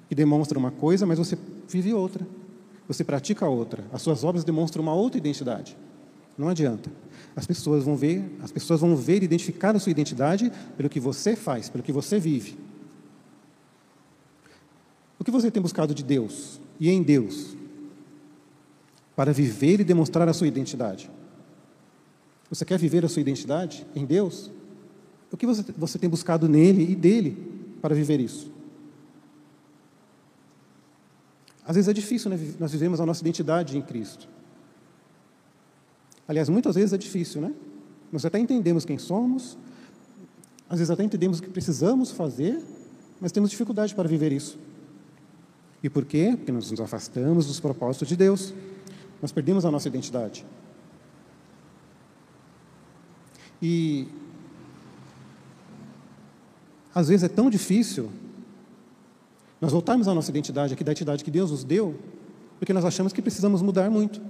que 0.07 0.13
demonstra 0.13 0.59
uma 0.59 0.69
coisa, 0.69 1.07
mas 1.07 1.17
você 1.17 1.35
vive 1.67 1.91
outra. 1.91 2.25
Você 2.87 3.03
pratica 3.03 3.47
outra. 3.47 3.83
As 3.91 4.03
suas 4.03 4.23
obras 4.23 4.43
demonstram 4.43 4.83
uma 4.83 4.93
outra 4.93 5.17
identidade. 5.17 5.75
Não 6.37 6.47
adianta. 6.47 6.91
As 7.35 7.47
pessoas 7.47 7.83
vão 7.83 7.95
ver, 7.95 8.23
as 8.43 8.51
pessoas 8.51 8.81
vão 8.81 8.95
ver 8.95 9.23
e 9.23 9.25
identificar 9.25 9.75
a 9.75 9.79
sua 9.79 9.89
identidade 9.89 10.51
pelo 10.77 10.87
que 10.87 10.99
você 10.99 11.35
faz, 11.35 11.67
pelo 11.67 11.83
que 11.83 11.91
você 11.91 12.19
vive. 12.19 12.59
O 15.17 15.23
que 15.23 15.31
você 15.31 15.49
tem 15.49 15.63
buscado 15.63 15.95
de 15.95 16.03
Deus 16.03 16.59
e 16.79 16.91
em 16.91 17.01
Deus 17.01 17.57
para 19.15 19.33
viver 19.33 19.79
e 19.79 19.83
demonstrar 19.83 20.29
a 20.29 20.33
sua 20.33 20.47
identidade? 20.47 21.09
Você 22.51 22.63
quer 22.63 22.77
viver 22.77 23.03
a 23.03 23.09
sua 23.09 23.21
identidade 23.21 23.83
em 23.95 24.05
Deus? 24.05 24.51
O 25.33 25.37
que 25.37 25.47
você, 25.47 25.65
você 25.75 25.97
tem 25.97 26.07
buscado 26.07 26.47
nele 26.47 26.91
e 26.91 26.95
dele 26.95 27.75
para 27.81 27.95
viver 27.95 28.19
isso? 28.19 28.51
Às 31.65 31.75
vezes 31.75 31.89
é 31.89 31.93
difícil, 31.93 32.29
né? 32.29 32.39
Nós 32.59 32.71
vivemos 32.71 33.01
a 33.01 33.05
nossa 33.05 33.21
identidade 33.21 33.75
em 33.75 33.81
Cristo. 33.81 34.29
Aliás, 36.27 36.49
muitas 36.49 36.75
vezes 36.75 36.93
é 36.93 36.97
difícil, 36.99 37.41
né? 37.41 37.51
Nós 38.11 38.23
até 38.23 38.37
entendemos 38.37 38.85
quem 38.85 38.99
somos, 38.99 39.57
às 40.69 40.77
vezes 40.77 40.91
até 40.91 41.03
entendemos 41.03 41.39
o 41.39 41.41
que 41.41 41.49
precisamos 41.49 42.11
fazer, 42.11 42.61
mas 43.19 43.31
temos 43.31 43.49
dificuldade 43.49 43.95
para 43.95 44.07
viver 44.07 44.31
isso. 44.31 44.59
E 45.81 45.89
por 45.89 46.05
quê? 46.05 46.33
Porque 46.37 46.51
nós 46.51 46.69
nos 46.69 46.79
afastamos 46.79 47.47
dos 47.47 47.59
propósitos 47.59 48.07
de 48.07 48.15
Deus. 48.15 48.53
Nós 49.19 49.31
perdemos 49.31 49.65
a 49.65 49.71
nossa 49.71 49.87
identidade. 49.87 50.45
E 53.59 54.07
às 56.93 57.07
vezes 57.07 57.23
é 57.23 57.27
tão 57.27 57.49
difícil 57.49 58.09
nós 59.59 59.71
voltarmos 59.71 60.07
à 60.07 60.13
nossa 60.13 60.29
identidade, 60.29 60.73
aqui 60.73 60.83
da 60.83 60.91
identidade 60.91 61.23
que 61.23 61.31
Deus 61.31 61.49
nos 61.49 61.63
deu, 61.63 61.95
porque 62.59 62.73
nós 62.73 62.83
achamos 62.83 63.13
que 63.13 63.21
precisamos 63.21 63.61
mudar 63.61 63.89
muito. 63.89 64.21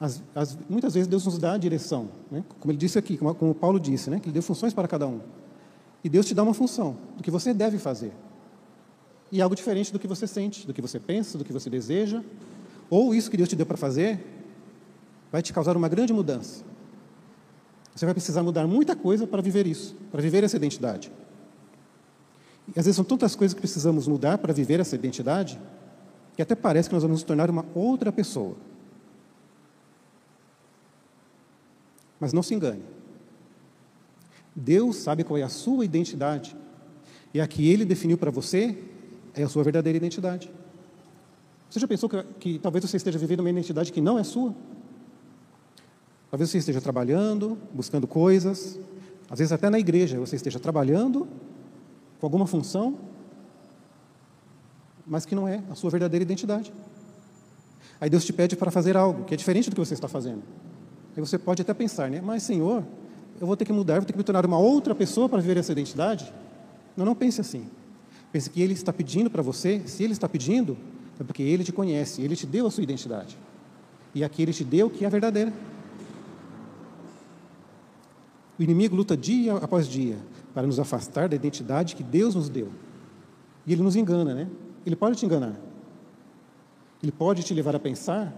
As, 0.00 0.22
as, 0.32 0.56
muitas 0.68 0.94
vezes 0.94 1.08
Deus 1.08 1.24
nos 1.24 1.38
dá 1.38 1.54
a 1.54 1.58
direção, 1.58 2.08
né? 2.30 2.44
como 2.60 2.70
ele 2.70 2.78
disse 2.78 2.98
aqui, 2.98 3.16
como, 3.16 3.34
como 3.34 3.54
Paulo 3.54 3.80
disse, 3.80 4.10
né? 4.10 4.20
que 4.20 4.26
ele 4.26 4.32
deu 4.32 4.42
funções 4.42 4.72
para 4.72 4.86
cada 4.86 5.06
um. 5.08 5.20
E 6.04 6.08
Deus 6.08 6.24
te 6.24 6.34
dá 6.34 6.42
uma 6.42 6.54
função, 6.54 6.96
do 7.16 7.22
que 7.22 7.30
você 7.30 7.52
deve 7.52 7.78
fazer. 7.78 8.12
E 9.32 9.42
algo 9.42 9.56
diferente 9.56 9.92
do 9.92 9.98
que 9.98 10.06
você 10.06 10.26
sente, 10.26 10.66
do 10.66 10.72
que 10.72 10.80
você 10.80 11.00
pensa, 11.00 11.36
do 11.36 11.44
que 11.44 11.52
você 11.52 11.68
deseja. 11.68 12.22
Ou 12.88 13.14
isso 13.14 13.30
que 13.30 13.36
Deus 13.36 13.48
te 13.48 13.56
deu 13.56 13.66
para 13.66 13.76
fazer 13.76 14.24
vai 15.30 15.42
te 15.42 15.52
causar 15.52 15.76
uma 15.76 15.88
grande 15.88 16.12
mudança. 16.12 16.64
Você 17.98 18.04
vai 18.04 18.14
precisar 18.14 18.44
mudar 18.44 18.64
muita 18.64 18.94
coisa 18.94 19.26
para 19.26 19.42
viver 19.42 19.66
isso, 19.66 19.96
para 20.12 20.22
viver 20.22 20.44
essa 20.44 20.56
identidade. 20.56 21.10
E 22.68 22.78
às 22.78 22.86
vezes 22.86 22.94
são 22.94 23.04
tantas 23.04 23.34
coisas 23.34 23.52
que 23.52 23.60
precisamos 23.60 24.06
mudar 24.06 24.38
para 24.38 24.52
viver 24.52 24.78
essa 24.78 24.94
identidade, 24.94 25.60
que 26.36 26.40
até 26.40 26.54
parece 26.54 26.88
que 26.88 26.94
nós 26.94 27.02
vamos 27.02 27.16
nos 27.16 27.24
tornar 27.24 27.50
uma 27.50 27.66
outra 27.74 28.12
pessoa. 28.12 28.54
Mas 32.20 32.32
não 32.32 32.40
se 32.40 32.54
engane. 32.54 32.84
Deus 34.54 34.94
sabe 34.94 35.24
qual 35.24 35.36
é 35.36 35.42
a 35.42 35.48
sua 35.48 35.84
identidade. 35.84 36.56
E 37.34 37.40
a 37.40 37.48
que 37.48 37.68
Ele 37.68 37.84
definiu 37.84 38.16
para 38.16 38.30
você 38.30 38.78
é 39.34 39.42
a 39.42 39.48
sua 39.48 39.64
verdadeira 39.64 39.96
identidade. 39.96 40.48
Você 41.68 41.80
já 41.80 41.88
pensou 41.88 42.08
que, 42.08 42.22
que 42.38 42.58
talvez 42.60 42.84
você 42.84 42.96
esteja 42.96 43.18
vivendo 43.18 43.40
uma 43.40 43.50
identidade 43.50 43.92
que 43.92 44.00
não 44.00 44.16
é 44.16 44.22
sua? 44.22 44.54
Talvez 46.30 46.50
você 46.50 46.58
esteja 46.58 46.80
trabalhando, 46.80 47.56
buscando 47.72 48.06
coisas, 48.06 48.78
às 49.30 49.38
vezes 49.38 49.52
até 49.52 49.70
na 49.70 49.78
igreja 49.78 50.18
você 50.18 50.36
esteja 50.36 50.58
trabalhando 50.58 51.26
com 52.20 52.26
alguma 52.26 52.46
função, 52.46 52.98
mas 55.06 55.24
que 55.24 55.34
não 55.34 55.48
é 55.48 55.62
a 55.70 55.74
sua 55.74 55.90
verdadeira 55.90 56.22
identidade. 56.22 56.72
Aí 58.00 58.08
Deus 58.08 58.24
te 58.24 58.32
pede 58.32 58.56
para 58.56 58.70
fazer 58.70 58.96
algo 58.96 59.24
que 59.24 59.34
é 59.34 59.36
diferente 59.36 59.70
do 59.70 59.74
que 59.74 59.80
você 59.80 59.94
está 59.94 60.06
fazendo. 60.06 60.42
Aí 61.16 61.20
você 61.20 61.38
pode 61.38 61.62
até 61.62 61.74
pensar, 61.74 62.10
né? 62.10 62.20
Mas 62.20 62.42
Senhor, 62.42 62.84
eu 63.40 63.46
vou 63.46 63.56
ter 63.56 63.64
que 63.64 63.72
mudar, 63.72 63.94
vou 63.94 64.04
ter 64.04 64.12
que 64.12 64.18
me 64.18 64.24
tornar 64.24 64.44
uma 64.44 64.58
outra 64.58 64.94
pessoa 64.94 65.28
para 65.28 65.40
viver 65.40 65.56
essa 65.56 65.72
identidade? 65.72 66.32
Não, 66.96 67.04
não 67.04 67.14
pense 67.14 67.40
assim. 67.40 67.66
Pense 68.30 68.50
que 68.50 68.60
Ele 68.60 68.74
está 68.74 68.92
pedindo 68.92 69.30
para 69.30 69.42
você, 69.42 69.82
se 69.86 70.04
Ele 70.04 70.12
está 70.12 70.28
pedindo, 70.28 70.76
é 71.18 71.24
porque 71.24 71.42
Ele 71.42 71.64
te 71.64 71.72
conhece, 71.72 72.22
Ele 72.22 72.36
te 72.36 72.46
deu 72.46 72.66
a 72.66 72.70
sua 72.70 72.82
identidade. 72.82 73.38
E 74.14 74.22
aqui 74.22 74.42
Ele 74.42 74.52
te 74.52 74.64
deu 74.64 74.90
que 74.90 75.04
é 75.04 75.06
a 75.06 75.10
verdadeira. 75.10 75.52
O 78.58 78.62
inimigo 78.62 78.96
luta 78.96 79.16
dia 79.16 79.56
após 79.56 79.86
dia 79.86 80.18
para 80.52 80.66
nos 80.66 80.80
afastar 80.80 81.28
da 81.28 81.36
identidade 81.36 81.94
que 81.94 82.02
Deus 82.02 82.34
nos 82.34 82.48
deu. 82.48 82.68
E 83.66 83.72
ele 83.72 83.82
nos 83.82 83.94
engana, 83.94 84.34
né? 84.34 84.48
Ele 84.84 84.96
pode 84.96 85.16
te 85.16 85.24
enganar. 85.24 85.54
Ele 87.02 87.12
pode 87.12 87.42
te 87.44 87.54
levar 87.54 87.76
a 87.76 87.78
pensar 87.78 88.34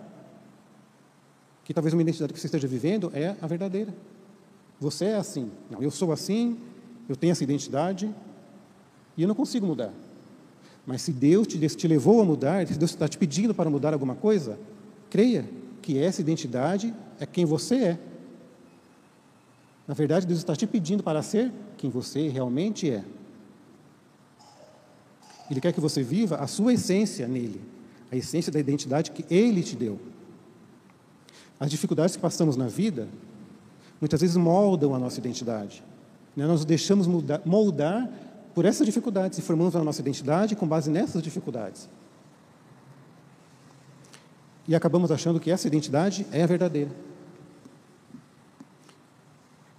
que 1.65 1.73
talvez 1.73 1.95
uma 1.95 2.03
identidade 2.03 2.33
que 2.33 2.41
você 2.41 2.47
esteja 2.47 2.69
vivendo 2.69 3.11
é 3.15 3.37
a 3.41 3.47
verdadeira. 3.47 3.95
Você 4.79 5.07
é 5.07 5.17
assim. 5.17 5.51
Não, 5.71 5.83
eu 5.83 5.91
sou 5.91 6.13
assim, 6.13 6.59
eu 7.09 7.17
tenho 7.17 7.31
essa 7.31 7.45
identidade 7.45 8.13
e 9.17 9.23
eu 9.23 9.29
não 9.29 9.35
consigo 9.35 9.67
mudar. 9.67 9.93
Mas 10.87 11.03
se 11.03 11.13
Deus 11.13 11.47
te, 11.47 11.59
te 11.59 11.89
levou 11.89 12.21
a 12.21 12.25
mudar, 12.25 12.67
se 12.67 12.79
Deus 12.79 12.91
está 12.91 13.07
te 13.09 13.17
pedindo 13.17 13.55
para 13.55 13.71
mudar 13.71 13.93
alguma 13.93 14.15
coisa, 14.15 14.59
creia 15.09 15.49
que 15.81 15.99
essa 15.99 16.21
identidade 16.21 16.95
é 17.19 17.25
quem 17.25 17.45
você 17.45 17.77
é. 17.77 17.99
Na 19.91 19.95
verdade, 19.95 20.25
Deus 20.25 20.39
está 20.39 20.55
te 20.55 20.69
pedindo 20.69 21.03
para 21.03 21.21
ser 21.21 21.51
quem 21.77 21.91
você 21.91 22.29
realmente 22.29 22.89
é. 22.89 23.05
Ele 25.51 25.61
quer 25.61 25.73
que 25.73 25.81
você 25.81 26.01
viva 26.01 26.37
a 26.37 26.47
sua 26.47 26.75
essência 26.75 27.27
nele, 27.27 27.61
a 28.09 28.15
essência 28.15 28.53
da 28.53 28.61
identidade 28.61 29.11
que 29.11 29.25
ele 29.29 29.65
te 29.65 29.75
deu. 29.75 29.99
As 31.59 31.69
dificuldades 31.69 32.15
que 32.15 32.23
passamos 32.23 32.57
na 32.57 32.69
vida, 32.69 33.09
muitas 34.01 34.21
vezes 34.21 34.37
moldam 34.37 34.95
a 34.95 34.99
nossa 35.01 35.19
identidade. 35.19 35.83
Né? 36.37 36.47
Nós 36.47 36.61
nos 36.61 36.65
deixamos 36.65 37.09
moldar, 37.09 37.43
moldar 37.45 38.09
por 38.55 38.65
essas 38.65 38.87
dificuldades 38.87 39.41
e 39.41 39.43
formamos 39.43 39.75
a 39.75 39.83
nossa 39.83 40.01
identidade 40.01 40.55
com 40.55 40.69
base 40.69 40.89
nessas 40.89 41.21
dificuldades. 41.21 41.89
E 44.69 44.75
acabamos 44.77 45.11
achando 45.11 45.41
que 45.41 45.51
essa 45.51 45.67
identidade 45.67 46.25
é 46.31 46.45
a 46.45 46.47
verdadeira. 46.47 47.10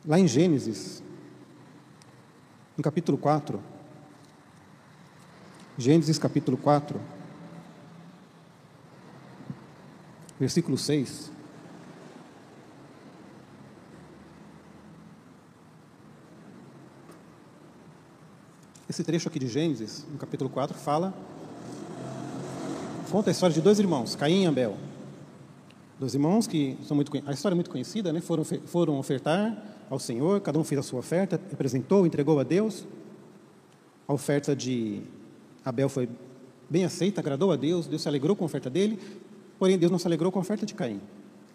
Lá 0.04 0.20
em 0.20 0.28
Gênesis, 0.28 1.04
no 2.76 2.84
capítulo 2.84 3.20
4, 3.20 3.62
Gênesis 5.78 6.18
capítulo 6.18 6.58
4, 6.58 7.00
versículo 10.40 10.76
6. 10.76 11.32
Esse 18.90 19.04
trecho 19.04 19.30
aqui 19.30 19.38
de 19.38 19.48
Gênesis, 19.48 20.04
no 20.12 20.18
capítulo 20.18 20.50
4, 20.50 20.76
fala, 20.80 21.14
conta 23.12 23.30
a 23.30 23.32
história 23.32 23.54
de 23.54 23.62
dois 23.62 23.78
irmãos, 23.78 24.16
Caim 24.16 24.46
e 24.46 24.48
Abel. 24.48 24.90
Dois 26.02 26.16
irmãos 26.16 26.48
que 26.48 26.76
são 26.88 26.96
muito, 26.96 27.12
a 27.28 27.32
história 27.32 27.54
é 27.54 27.56
muito 27.56 27.70
conhecida, 27.70 28.12
né? 28.12 28.20
foram, 28.22 28.44
foram 28.44 28.98
ofertar 28.98 29.56
ao 29.88 30.00
Senhor, 30.00 30.42
cada 30.42 30.58
um 30.58 30.64
fez 30.64 30.80
a 30.80 30.82
sua 30.82 30.98
oferta, 30.98 31.36
apresentou, 31.54 32.08
entregou 32.08 32.40
a 32.40 32.44
Deus. 32.44 32.88
A 34.08 34.14
oferta 34.14 34.56
de 34.56 35.04
Abel 35.64 35.88
foi 35.88 36.10
bem 36.68 36.86
aceita, 36.86 37.22
agradou 37.22 37.52
a 37.52 37.56
Deus, 37.56 37.86
Deus 37.86 38.02
se 38.02 38.08
alegrou 38.08 38.36
com 38.36 38.44
a 38.44 38.48
oferta 38.48 38.68
dele, 38.68 38.98
porém 39.60 39.78
Deus 39.78 39.92
não 39.92 40.00
se 40.00 40.08
alegrou 40.08 40.32
com 40.32 40.40
a 40.40 40.42
oferta 40.42 40.66
de 40.66 40.74
Caim. 40.74 41.00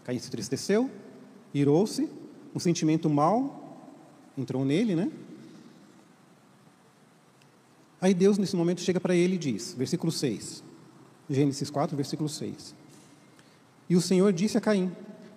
Caim 0.05 0.21
se 0.21 0.29
entristeceu, 0.29 0.89
irou-se, 1.53 2.09
um 2.55 2.61
sentimento 2.61 3.11
mau 3.11 3.91
entrou 4.39 4.65
nele, 4.65 4.95
né? 4.95 5.11
Aí 8.01 8.15
Deus, 8.15 8.39
nesse 8.39 8.55
momento, 8.55 8.81
chega 8.81 9.01
para 9.01 9.17
ele 9.17 9.35
e 9.35 9.39
diz, 9.39 9.75
versículo 9.77 10.13
6, 10.13 10.63
Gênesis 11.29 11.69
4, 11.69 11.97
versículo 11.97 12.29
6. 12.29 12.86
E 13.89 13.97
o 13.97 14.01
Senhor 14.01 14.33
disse 14.33 14.59
a 14.59 14.61
Caim: 14.61 14.91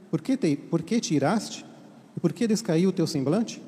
Por 0.09 0.21
que 0.21 0.35
te, 0.35 0.55
por 0.55 0.81
que 0.81 0.99
te 0.99 1.13
iraste? 1.13 1.65
E 2.15 2.19
por 2.19 2.33
que 2.33 2.47
descaiu 2.47 2.89
o 2.89 2.93
teu 2.93 3.05
semblante? 3.05 3.61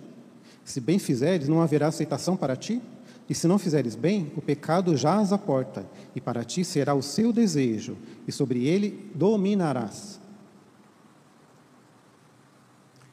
Se 0.64 0.80
bem 0.80 1.00
fizeres, 1.00 1.48
não 1.48 1.62
haverá 1.62 1.88
aceitação 1.88 2.36
para 2.36 2.56
ti? 2.56 2.82
E 3.30 3.36
se 3.36 3.48
não 3.48 3.58
fizeres 3.58 3.96
bem, 3.96 4.32
o 4.36 4.42
pecado 4.42 4.96
jaz 4.98 5.32
à 5.32 5.38
porta, 5.38 5.86
e 6.14 6.20
para 6.20 6.44
ti 6.44 6.66
será 6.66 6.94
o 6.94 7.02
seu 7.02 7.32
desejo, 7.32 7.98
e 8.28 8.32
sobre 8.32 8.66
ele 8.66 9.10
dominarás. 9.16 10.20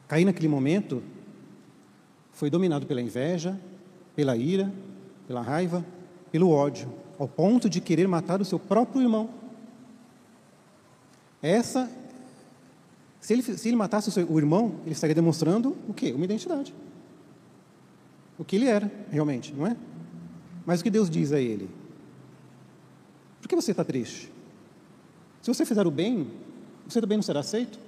Caim, 0.09 0.25
naquele 0.25 0.47
momento, 0.47 1.01
foi 2.33 2.49
dominado 2.49 2.85
pela 2.85 3.01
inveja, 3.01 3.59
pela 4.15 4.35
ira, 4.35 4.73
pela 5.27 5.41
raiva, 5.41 5.85
pelo 6.31 6.49
ódio, 6.49 6.91
ao 7.17 7.27
ponto 7.27 7.69
de 7.69 7.79
querer 7.79 8.07
matar 8.07 8.41
o 8.41 8.45
seu 8.45 8.59
próprio 8.59 9.01
irmão. 9.01 9.29
Essa, 11.41 11.89
se 13.19 13.33
ele, 13.33 13.43
se 13.43 13.67
ele 13.67 13.77
matasse 13.77 14.09
o, 14.09 14.11
seu, 14.11 14.29
o 14.29 14.37
irmão, 14.37 14.75
ele 14.83 14.93
estaria 14.93 15.15
demonstrando 15.15 15.75
o 15.87 15.93
quê? 15.93 16.11
Uma 16.11 16.25
identidade. 16.25 16.73
O 18.37 18.45
que 18.45 18.55
ele 18.55 18.65
era, 18.65 18.91
realmente, 19.09 19.53
não 19.53 19.67
é? 19.67 19.75
Mas 20.65 20.79
o 20.79 20.83
que 20.83 20.89
Deus 20.89 21.09
diz 21.09 21.31
a 21.31 21.39
ele? 21.39 21.69
Por 23.41 23.47
que 23.47 23.55
você 23.55 23.71
está 23.71 23.83
triste? 23.83 24.31
Se 25.41 25.53
você 25.53 25.65
fizer 25.65 25.85
o 25.87 25.91
bem, 25.91 26.29
você 26.87 27.01
também 27.01 27.17
não 27.17 27.23
será 27.23 27.39
aceito? 27.39 27.79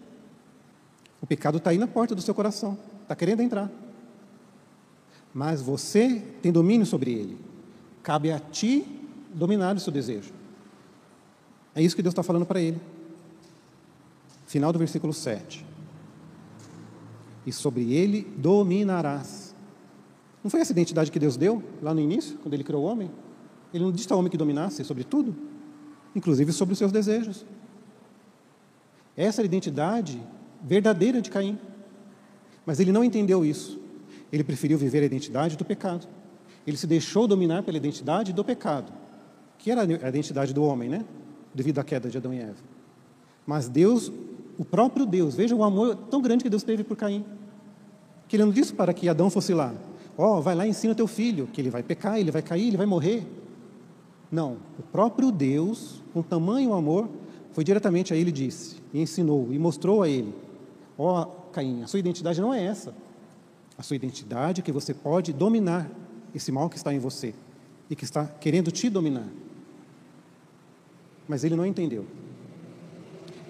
O 1.22 1.28
pecado 1.28 1.58
está 1.58 1.70
aí 1.70 1.78
na 1.78 1.88
porta 1.88 2.16
do 2.16 2.22
seu 2.22 2.34
coração, 2.34 2.78
está 3.04 3.16
querendo 3.16 3.42
entrar. 3.42 3.70
Mas 5.34 5.62
você 5.62 6.22
tem 6.42 6.52
domínio 6.52 6.86
sobre 6.86 7.12
ele. 7.12 7.38
Cabe 8.04 8.32
a 8.32 8.40
ti 8.40 8.86
dominar 9.34 9.76
o 9.76 9.80
seu 9.80 9.94
desejo. 9.94 10.34
É 11.74 11.82
isso 11.82 11.96
que 11.96 12.02
Deus 12.02 12.12
está 12.12 12.24
falando 12.24 12.46
para 12.46 12.60
ele. 12.60 12.82
Final 14.52 14.74
do 14.74 14.80
versículo 14.80 15.14
7. 15.14 15.66
E 17.46 17.54
sobre 17.54 17.94
ele 17.94 18.28
dominarás. 18.36 19.56
Não 20.44 20.52
foi 20.52 20.60
essa 20.60 20.74
identidade 20.74 21.10
que 21.10 21.18
Deus 21.18 21.38
deu 21.38 21.64
lá 21.82 21.94
no 21.94 22.02
início, 22.02 22.38
quando 22.40 22.54
ele 22.54 22.64
criou 22.66 22.84
o 22.84 22.86
homem? 22.86 23.10
Ele 23.74 23.86
não 23.86 23.94
disse 23.94 24.12
ao 24.12 24.20
homem 24.20 24.30
que 24.30 24.36
dominasse 24.36 24.84
sobre 24.84 25.06
tudo, 25.06 25.34
inclusive 26.14 26.52
sobre 26.52 26.74
os 26.74 26.78
seus 26.78 26.92
desejos. 26.92 27.46
Essa 29.16 29.40
era 29.40 29.46
a 29.46 29.48
identidade 29.48 30.22
verdadeira 30.62 31.22
de 31.22 31.32
Caim. 31.32 31.58
Mas 32.66 32.78
ele 32.82 32.92
não 32.92 33.06
entendeu 33.06 33.46
isso. 33.46 33.80
Ele 34.34 34.44
preferiu 34.44 34.78
viver 34.78 35.02
a 35.02 35.06
identidade 35.06 35.56
do 35.56 35.64
pecado. 35.64 36.10
Ele 36.68 36.76
se 36.76 36.86
deixou 36.86 37.26
dominar 37.26 37.64
pela 37.64 37.78
identidade 37.78 38.34
do 38.34 38.44
pecado, 38.44 38.92
que 39.58 39.72
era 39.72 39.84
a 39.84 40.10
identidade 40.10 40.54
do 40.54 40.62
homem, 40.62 40.90
né? 40.90 41.06
Devido 41.56 41.80
à 41.80 41.86
queda 41.86 42.10
de 42.10 42.18
Adão 42.18 42.34
e 42.34 42.40
Eva. 42.40 42.72
Mas 43.46 43.68
Deus, 43.68 44.12
o 44.58 44.66
próprio 44.66 45.06
Deus, 45.06 45.36
veja 45.36 45.56
o 45.56 45.64
amor 45.64 45.96
tão 46.10 46.22
grande 46.22 46.44
que 46.44 46.50
Deus 46.50 46.64
teve 46.64 46.84
por 46.84 46.98
Caim, 46.98 47.26
que 48.28 48.36
ele 48.36 48.46
não 48.46 48.52
disse 48.52 48.74
para 48.74 48.94
que 48.94 49.10
Adão 49.10 49.30
fosse 49.30 49.54
lá. 49.54 49.74
Ó, 50.18 50.38
oh, 50.38 50.42
vai 50.42 50.56
lá 50.56 50.68
e 50.68 50.70
ensina 50.70 50.94
teu 50.94 51.08
filho, 51.08 51.48
que 51.48 51.60
ele 51.60 51.70
vai 51.70 51.84
pecar, 51.84 52.20
ele 52.20 52.32
vai 52.32 52.42
cair, 52.42 52.68
ele 52.68 52.78
vai 52.78 52.86
morrer. 52.86 53.26
Não, 54.32 54.58
o 54.78 54.84
próprio 54.84 55.32
Deus, 55.32 56.02
com 56.14 56.22
tamanho 56.22 56.74
amor, 56.74 57.10
foi 57.52 57.64
diretamente 57.64 58.14
a 58.14 58.16
ele 58.16 58.30
e 58.30 58.34
disse, 58.34 58.78
e 58.94 59.02
ensinou, 59.02 59.52
e 59.52 59.60
mostrou 59.60 60.04
a 60.04 60.08
ele: 60.08 60.34
Ó, 60.98 61.22
oh, 61.22 61.26
Caim, 61.52 61.84
a 61.84 61.88
sua 61.88 62.00
identidade 62.00 62.40
não 62.40 62.54
é 62.54 62.64
essa. 62.64 62.94
A 63.78 63.84
sua 63.84 63.96
identidade 63.96 64.62
é 64.62 64.64
que 64.64 64.72
você 64.72 64.94
pode 64.94 65.34
dominar 65.34 65.90
esse 66.34 66.52
mal 66.52 66.70
que 66.70 66.78
está 66.78 66.94
em 66.94 67.00
você 67.00 67.34
e 67.90 67.96
que 67.96 68.04
está 68.04 68.26
querendo 68.26 68.72
te 68.72 68.90
dominar. 68.90 69.28
Mas 71.28 71.44
ele 71.44 71.56
não 71.56 71.66
entendeu. 71.66 72.06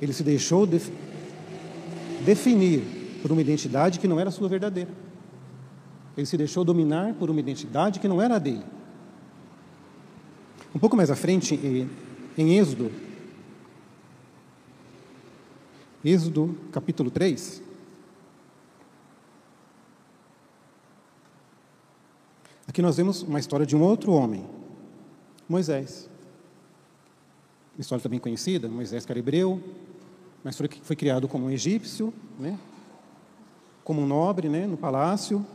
Ele 0.01 0.13
se 0.13 0.23
deixou 0.23 0.65
def 0.65 0.89
definir 2.25 2.83
por 3.21 3.31
uma 3.31 3.41
identidade 3.41 3.99
que 3.99 4.07
não 4.07 4.19
era 4.19 4.31
sua 4.31 4.47
verdadeira. 4.47 4.89
Ele 6.17 6.25
se 6.25 6.37
deixou 6.37 6.63
dominar 6.63 7.13
por 7.13 7.29
uma 7.29 7.39
identidade 7.39 7.99
que 7.99 8.07
não 8.07 8.21
era 8.21 8.35
a 8.35 8.39
dele. 8.39 8.63
Um 10.73 10.79
pouco 10.79 10.95
mais 10.95 11.11
à 11.11 11.15
frente, 11.15 11.55
em 12.37 12.57
Êxodo, 12.57 12.91
Êxodo 16.03 16.57
capítulo 16.71 17.11
3, 17.11 17.61
Aqui 22.71 22.81
nós 22.81 22.95
vemos 22.95 23.21
uma 23.21 23.37
história 23.37 23.65
de 23.65 23.75
um 23.75 23.81
outro 23.81 24.13
homem, 24.13 24.47
Moisés. 25.49 26.09
Uma 27.75 27.81
história 27.81 28.01
também 28.01 28.17
conhecida, 28.17 28.69
Moisés 28.69 29.05
que 29.05 29.11
era 29.11 29.19
hebreu, 29.19 29.61
mas 30.43 30.57
foi, 30.57 30.69
foi 30.81 30.95
criado 30.95 31.27
como 31.27 31.45
um 31.45 31.49
egípcio, 31.49 32.13
né? 32.39 32.57
como 33.83 34.01
um 34.01 34.07
nobre 34.07 34.49
né? 34.49 34.65
no 34.65 34.77
palácio. 34.77 35.45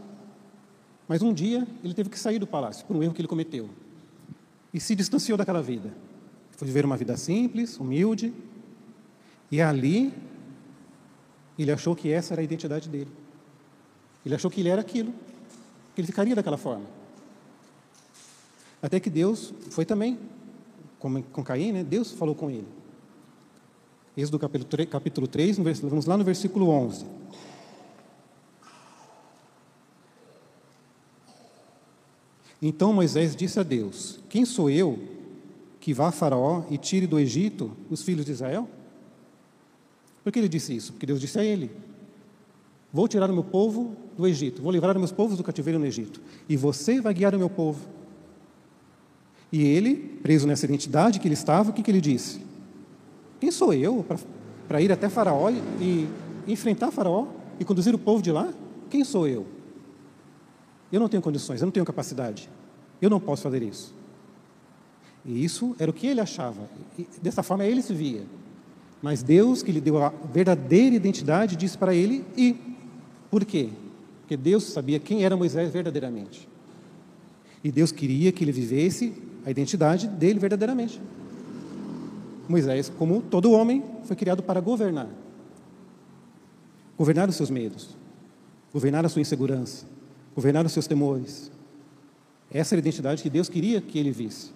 Mas 1.09 1.23
um 1.23 1.33
dia 1.33 1.67
ele 1.83 1.95
teve 1.95 2.11
que 2.11 2.19
sair 2.19 2.39
do 2.39 2.47
palácio 2.47 2.85
por 2.87 2.97
um 2.97 3.03
erro 3.03 3.15
que 3.15 3.21
ele 3.21 3.29
cometeu. 3.29 3.69
E 4.73 4.81
se 4.81 4.95
distanciou 4.95 5.39
daquela 5.39 5.63
vida. 5.63 5.93
Foi 6.53 6.67
viver 6.67 6.85
uma 6.85 6.97
vida 6.97 7.17
simples, 7.17 7.79
humilde. 7.79 8.33
E 9.51 9.61
ali 9.61 10.13
ele 11.59 11.73
achou 11.73 11.95
que 11.95 12.11
essa 12.11 12.35
era 12.35 12.41
a 12.41 12.45
identidade 12.45 12.89
dele. 12.89 13.11
Ele 14.25 14.35
achou 14.35 14.51
que 14.51 14.61
ele 14.61 14.69
era 14.69 14.81
aquilo, 14.81 15.13
que 15.95 16.01
ele 16.01 16.07
ficaria 16.07 16.35
daquela 16.35 16.57
forma. 16.57 16.85
Até 18.83 19.01
que 19.01 19.09
Deus 19.09 19.55
foi 19.71 19.85
também, 19.85 20.19
como 20.99 21.23
com 21.23 21.43
Caim, 21.43 21.73
né? 21.73 21.85
Deus 21.85 22.13
falou 22.13 22.35
com 22.35 22.51
ele. 22.51 22.67
Êxodo 24.17 24.39
capítulo 24.39 24.65
3, 24.65 24.89
capítulo 24.89 25.27
3 25.29 25.59
vamos 25.83 26.07
lá 26.07 26.17
no 26.17 26.25
versículo 26.25 26.71
11. 26.71 27.05
Então 32.63 32.95
Moisés 32.95 33.37
disse 33.37 33.61
a 33.61 33.63
Deus: 33.63 34.19
Quem 34.31 34.47
sou 34.47 34.71
eu 34.71 34.99
que 35.79 35.93
vá 35.93 36.09
a 36.09 36.13
Faraó 36.13 36.65
e 36.71 36.79
tire 36.79 37.07
do 37.07 37.19
Egito 37.19 37.77
os 37.91 38.03
filhos 38.03 38.25
de 38.25 38.33
Israel? 38.33 38.67
Por 40.25 40.33
que 40.33 40.39
ele 40.39 40.49
disse 40.49 40.75
isso? 40.75 40.95
Porque 40.95 41.05
Deus 41.05 41.21
disse 41.21 41.39
a 41.39 41.45
ele: 41.45 41.71
Vou 42.91 43.07
tirar 43.07 43.31
o 43.31 43.35
meu 43.35 43.45
povo 43.45 43.95
do 44.17 44.27
Egito, 44.27 44.63
vou 44.63 44.73
livrar 44.73 44.97
os 44.97 44.99
meus 44.99 45.13
povos 45.13 45.37
do 45.37 45.45
cativeiro 45.45 45.79
no 45.79 45.85
Egito, 45.85 46.23
e 46.49 46.57
você 46.57 47.03
vai 47.03 47.13
guiar 47.13 47.35
o 47.35 47.39
meu 47.39 47.51
povo. 47.51 47.87
E 49.53 49.63
ele, 49.63 49.95
preso 50.23 50.47
nessa 50.47 50.65
identidade 50.65 51.21
que 51.21 51.29
ele 51.29 51.35
estava, 51.35 51.71
o 51.71 51.73
que, 51.75 51.83
que 51.83 51.91
ele 51.91 52.01
disse? 52.01 52.46
Quem 53.41 53.51
sou 53.51 53.73
eu 53.73 54.05
para 54.67 54.81
ir 54.81 54.91
até 54.91 55.09
Faraó 55.09 55.51
e, 55.51 56.09
e 56.47 56.53
enfrentar 56.53 56.91
Faraó 56.91 57.27
e 57.59 57.65
conduzir 57.65 57.95
o 57.95 57.99
povo 57.99 58.23
de 58.23 58.33
lá? 58.33 58.53
Quem 58.91 59.05
sou 59.05 59.27
eu? 59.27 59.47
Eu 60.91 61.01
não 61.01 61.09
tenho 61.09 61.23
condições, 61.23 61.61
eu 61.61 61.67
não 61.67 61.73
tenho 61.73 61.85
capacidade. 61.85 62.49
Eu 63.01 63.11
não 63.11 63.21
posso 63.21 63.43
fazer 63.43 63.63
isso. 63.63 63.95
E 65.25 65.45
isso 65.45 65.75
era 65.79 65.91
o 65.91 65.95
que 65.95 66.07
ele 66.07 66.21
achava. 66.21 66.69
E 66.99 67.07
dessa 67.21 67.43
forma 67.43 67.65
ele 67.65 67.83
se 67.83 67.93
via. 67.93 68.23
Mas 69.03 69.23
Deus, 69.23 69.63
que 69.63 69.73
lhe 69.73 69.81
deu 69.81 70.03
a 70.03 70.13
verdadeira 70.33 70.95
identidade, 70.97 71.57
disse 71.57 71.77
para 71.77 71.95
ele 71.95 72.25
e 72.37 72.57
por 73.31 73.45
quê? 73.45 73.71
Porque 74.21 74.37
Deus 74.37 74.65
sabia 74.65 74.99
quem 74.99 75.25
era 75.25 75.37
Moisés 75.37 75.71
verdadeiramente. 75.71 76.49
E 77.63 77.71
Deus 77.71 77.93
queria 77.93 78.33
que 78.33 78.45
ele 78.45 78.53
vivesse 78.53 79.13
a 79.45 79.51
identidade 79.51 80.07
dele 80.07 80.39
verdadeiramente. 80.39 81.01
Moisés, 82.49 82.91
como 82.97 83.23
todo 83.23 83.53
homem, 83.53 83.83
foi 84.05 84.17
criado 84.17 84.43
para 84.43 84.61
governar. 84.61 85.09
Governar 86.97 87.29
os 87.29 87.37
seus 87.37 87.51
medos, 87.51 87.97
governar 88.73 89.05
a 89.05 89.09
sua 89.09 89.21
insegurança, 89.21 89.87
governar 90.35 90.65
os 90.65 90.73
seus 90.73 90.87
temores. 90.87 91.51
Essa 92.51 92.75
era 92.75 92.81
a 92.81 92.85
identidade 92.85 93.23
que 93.23 93.31
Deus 93.31 93.49
queria 93.49 93.81
que 93.81 93.99
ele 93.99 94.11
visse. 94.11 94.51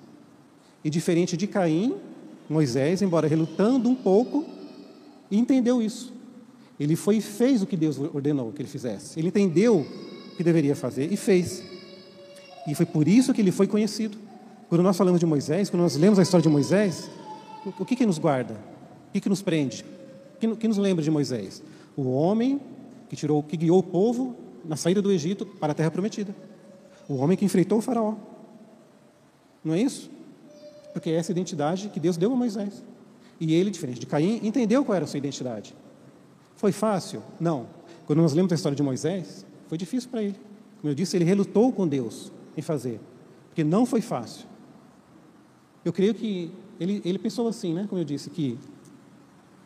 E 0.85 0.89
diferente 0.89 1.37
de 1.37 1.47
Caim, 1.47 1.97
Moisés, 2.49 3.03
embora 3.03 3.29
relutando 3.29 3.89
um 3.89 3.95
pouco, 3.95 4.47
entendeu 5.31 5.83
isso. 5.83 6.13
Ele 6.79 6.97
foi 6.97 7.19
e 7.19 7.21
fez 7.21 7.63
o 7.63 7.67
que 7.67 7.77
Deus 7.77 7.99
ordenou 7.99 8.53
que 8.53 8.63
ele 8.63 8.69
fizesse. 8.69 9.19
Ele 9.19 9.29
entendeu 9.29 9.81
o 9.81 10.37
que 10.37 10.43
deveria 10.43 10.75
fazer 10.75 11.13
e 11.13 11.17
fez. 11.17 11.63
E 12.67 12.75
foi 12.75 12.87
por 12.87 13.07
isso 13.07 13.35
que 13.35 13.41
ele 13.43 13.53
foi 13.53 13.67
conhecido. 13.67 14.17
Quando 14.69 14.83
nós 14.83 14.97
falamos 14.97 15.21
de 15.21 15.27
Moisés, 15.27 15.69
quando 15.69 15.83
nós 15.83 15.97
lemos 15.97 16.19
a 16.19 16.23
história 16.23 16.43
de 16.43 16.49
Moisés, 16.49 17.11
o 17.79 17.85
que, 17.85 17.97
que 17.97 18.07
nos 18.07 18.19
guarda? 18.19 18.55
O 19.09 19.13
que, 19.13 19.21
que 19.21 19.29
nos 19.29 19.43
prende? 19.43 19.85
O 20.43 20.57
que, 20.57 20.69
nos 20.69 20.79
lembra 20.79 21.05
de 21.05 21.11
Moisés? 21.11 21.63
O 21.97 22.11
homem 22.11 22.61
que 23.09 23.17
tirou, 23.17 23.43
que 23.43 23.57
guiou 23.57 23.79
o 23.79 23.83
povo 23.83 24.37
na 24.65 24.77
saída 24.77 25.03
do 25.03 25.11
Egito 25.11 25.45
para 25.45 25.73
a 25.73 25.75
terra 25.75 25.91
prometida. 25.91 26.35
O 27.09 27.17
homem 27.17 27.37
que 27.37 27.45
enfrentou 27.45 27.79
o 27.79 27.83
faraó. 27.83 28.15
Não 29.63 29.75
é 29.75 29.81
isso? 29.81 30.11
Porque 30.93 31.11
é 31.11 31.15
essa 31.15 31.33
identidade 31.33 31.89
que 31.89 32.01
Deus 32.01 32.17
deu 32.17 32.33
a 32.33 32.37
Moisés. 32.37 32.83
E 33.39 33.55
ele, 33.55 33.71
diferente 33.71 34.01
de 34.01 34.07
Caim, 34.07 34.41
entendeu 34.43 34.85
qual 34.85 34.97
era 34.97 35.05
a 35.05 35.09
sua 35.09 35.19
identidade. 35.19 35.75
Foi 36.57 36.73
fácil? 36.73 37.23
Não. 37.39 37.67
Quando 38.07 38.21
nós 38.21 38.33
lemos 38.33 38.53
a 38.53 38.55
história 38.55 38.77
de 38.77 38.83
Moisés, 38.83 39.45
foi 39.69 39.77
difícil 39.77 40.11
para 40.11 40.23
ele. 40.23 40.37
Como 40.81 40.91
eu 40.91 40.95
disse, 40.95 41.17
ele 41.17 41.25
relutou 41.25 41.73
com 41.73 41.87
Deus 41.87 42.33
em 42.57 42.63
fazer, 42.63 43.01
porque 43.49 43.63
não 43.63 43.85
foi 43.85 44.01
fácil. 44.01 44.47
Eu 45.85 45.93
creio 45.93 46.15
que 46.15 46.53
ele, 46.81 47.03
ele 47.05 47.19
pensou 47.19 47.47
assim, 47.47 47.75
né? 47.75 47.87
Como 47.87 48.01
eu 48.01 48.05
disse, 48.05 48.31
que 48.31 48.59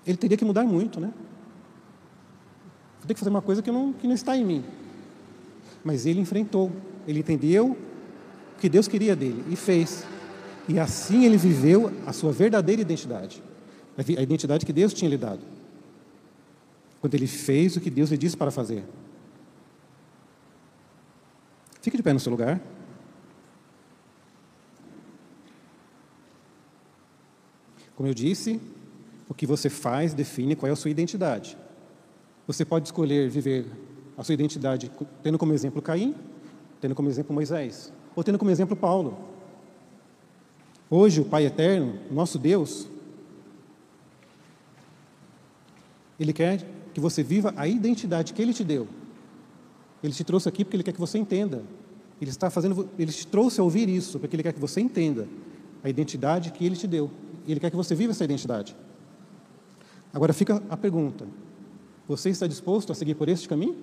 ele 0.05 0.17
teria 0.17 0.37
que 0.37 0.45
mudar 0.45 0.65
muito, 0.65 0.99
né? 0.99 1.13
Vou 2.99 3.07
ter 3.07 3.15
que 3.15 3.21
fazer 3.21 3.31
uma 3.31 3.41
coisa 3.41 3.63
que 3.63 3.71
não, 3.71 3.93
que 3.93 4.07
não 4.09 4.15
está 4.15 4.37
em 4.37 4.45
mim. 4.45 4.65
Mas 5.85 6.07
ele 6.07 6.21
enfrentou, 6.21 6.73
ele 7.07 7.21
entendeu 7.21 7.71
o 8.57 8.61
que 8.61 8.69
Deus 8.69 8.89
queria 8.89 9.15
dele 9.15 9.45
e 9.49 9.55
fez. 9.55 10.05
E 10.69 10.79
assim 10.79 11.25
ele 11.25 11.37
viveu 11.37 11.93
a 12.05 12.13
sua 12.13 12.33
verdadeira 12.33 12.83
identidade, 12.83 13.43
a 13.97 14.23
identidade 14.23 14.67
que 14.67 14.73
Deus 14.73 14.93
tinha 14.93 15.09
lhe 15.09 15.19
dado. 15.19 15.43
Quando 17.01 17.15
ele 17.15 17.27
fez 17.27 17.77
o 17.77 17.81
que 17.81 17.91
Deus 17.91 18.11
lhe 18.11 18.19
disse 18.19 18.37
para 18.37 18.51
fazer. 18.51 18.83
Fique 21.81 21.99
de 21.99 22.03
pé 22.03 22.15
no 22.15 22.19
seu 22.19 22.33
lugar. 22.33 22.61
Como 27.97 28.09
eu 28.09 28.15
disse, 28.15 28.61
o 29.29 29.35
que 29.35 29.47
você 29.47 29.71
faz 29.71 30.15
define 30.15 30.57
qual 30.57 30.69
é 30.69 30.73
a 30.73 30.77
sua 30.77 30.91
identidade. 30.91 31.57
Você 32.47 32.65
pode 32.65 32.89
escolher 32.89 33.29
viver 33.29 33.67
a 34.17 34.23
sua 34.23 34.35
identidade 34.35 34.91
tendo 35.23 35.39
como 35.39 35.53
exemplo 35.53 35.81
Caim, 35.81 36.15
tendo 36.81 36.95
como 36.95 37.09
exemplo 37.09 37.35
Moisés, 37.35 37.93
ou 38.15 38.23
tendo 38.23 38.39
como 38.39 38.51
exemplo 38.51 38.77
Paulo. 38.77 39.19
Hoje, 40.91 41.21
o 41.21 41.25
Pai 41.25 41.47
Eterno, 41.47 41.99
nosso 42.11 42.39
Deus, 42.39 42.89
Ele 46.21 46.33
quer 46.33 46.65
que 46.93 47.01
você 47.01 47.23
viva 47.23 47.53
a 47.57 47.67
identidade 47.67 48.33
que 48.33 48.43
Ele 48.43 48.53
te 48.53 48.63
deu. 48.63 48.87
Ele 50.03 50.13
te 50.13 50.23
trouxe 50.23 50.49
aqui 50.49 50.65
porque 50.65 50.77
Ele 50.77 50.85
quer 50.85 50.93
que 50.93 51.01
você 51.01 51.19
entenda. 51.19 51.63
Ele 52.21 52.31
está 52.31 52.51
fazendo, 52.51 52.89
Ele 52.99 53.11
te 53.11 53.27
trouxe 53.27 53.61
a 53.61 53.65
ouvir 53.65 53.89
isso 53.89 54.19
porque 54.19 54.37
Ele 54.37 54.43
quer 54.43 54.53
que 54.53 54.61
você 54.61 54.81
entenda 54.81 55.27
a 55.83 55.89
identidade 55.89 56.53
que 56.53 56.65
Ele 56.65 56.77
te 56.77 56.87
deu. 56.87 57.11
E 57.47 57.53
Ele 57.53 57.61
quer 57.61 57.71
que 57.71 57.77
você 57.77 57.95
viva 57.95 58.13
essa 58.13 58.25
identidade. 58.25 58.77
Agora 60.13 60.33
fica 60.33 60.63
a 60.69 60.77
pergunta: 60.77 61.27
você 62.09 62.31
está 62.31 62.47
disposto 62.47 62.93
a 62.93 62.95
seguir 62.95 63.15
por 63.15 63.29
este 63.29 63.49
caminho? 63.49 63.77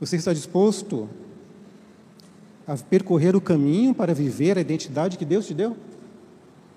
Você 0.00 0.16
está 0.16 0.32
disposto 0.32 1.08
a 2.66 2.76
percorrer 2.76 3.34
o 3.34 3.40
caminho 3.40 3.94
para 3.94 4.14
viver 4.14 4.58
a 4.58 4.60
identidade 4.60 5.18
que 5.18 5.24
Deus 5.24 5.46
te 5.46 5.54
deu? 5.54 5.76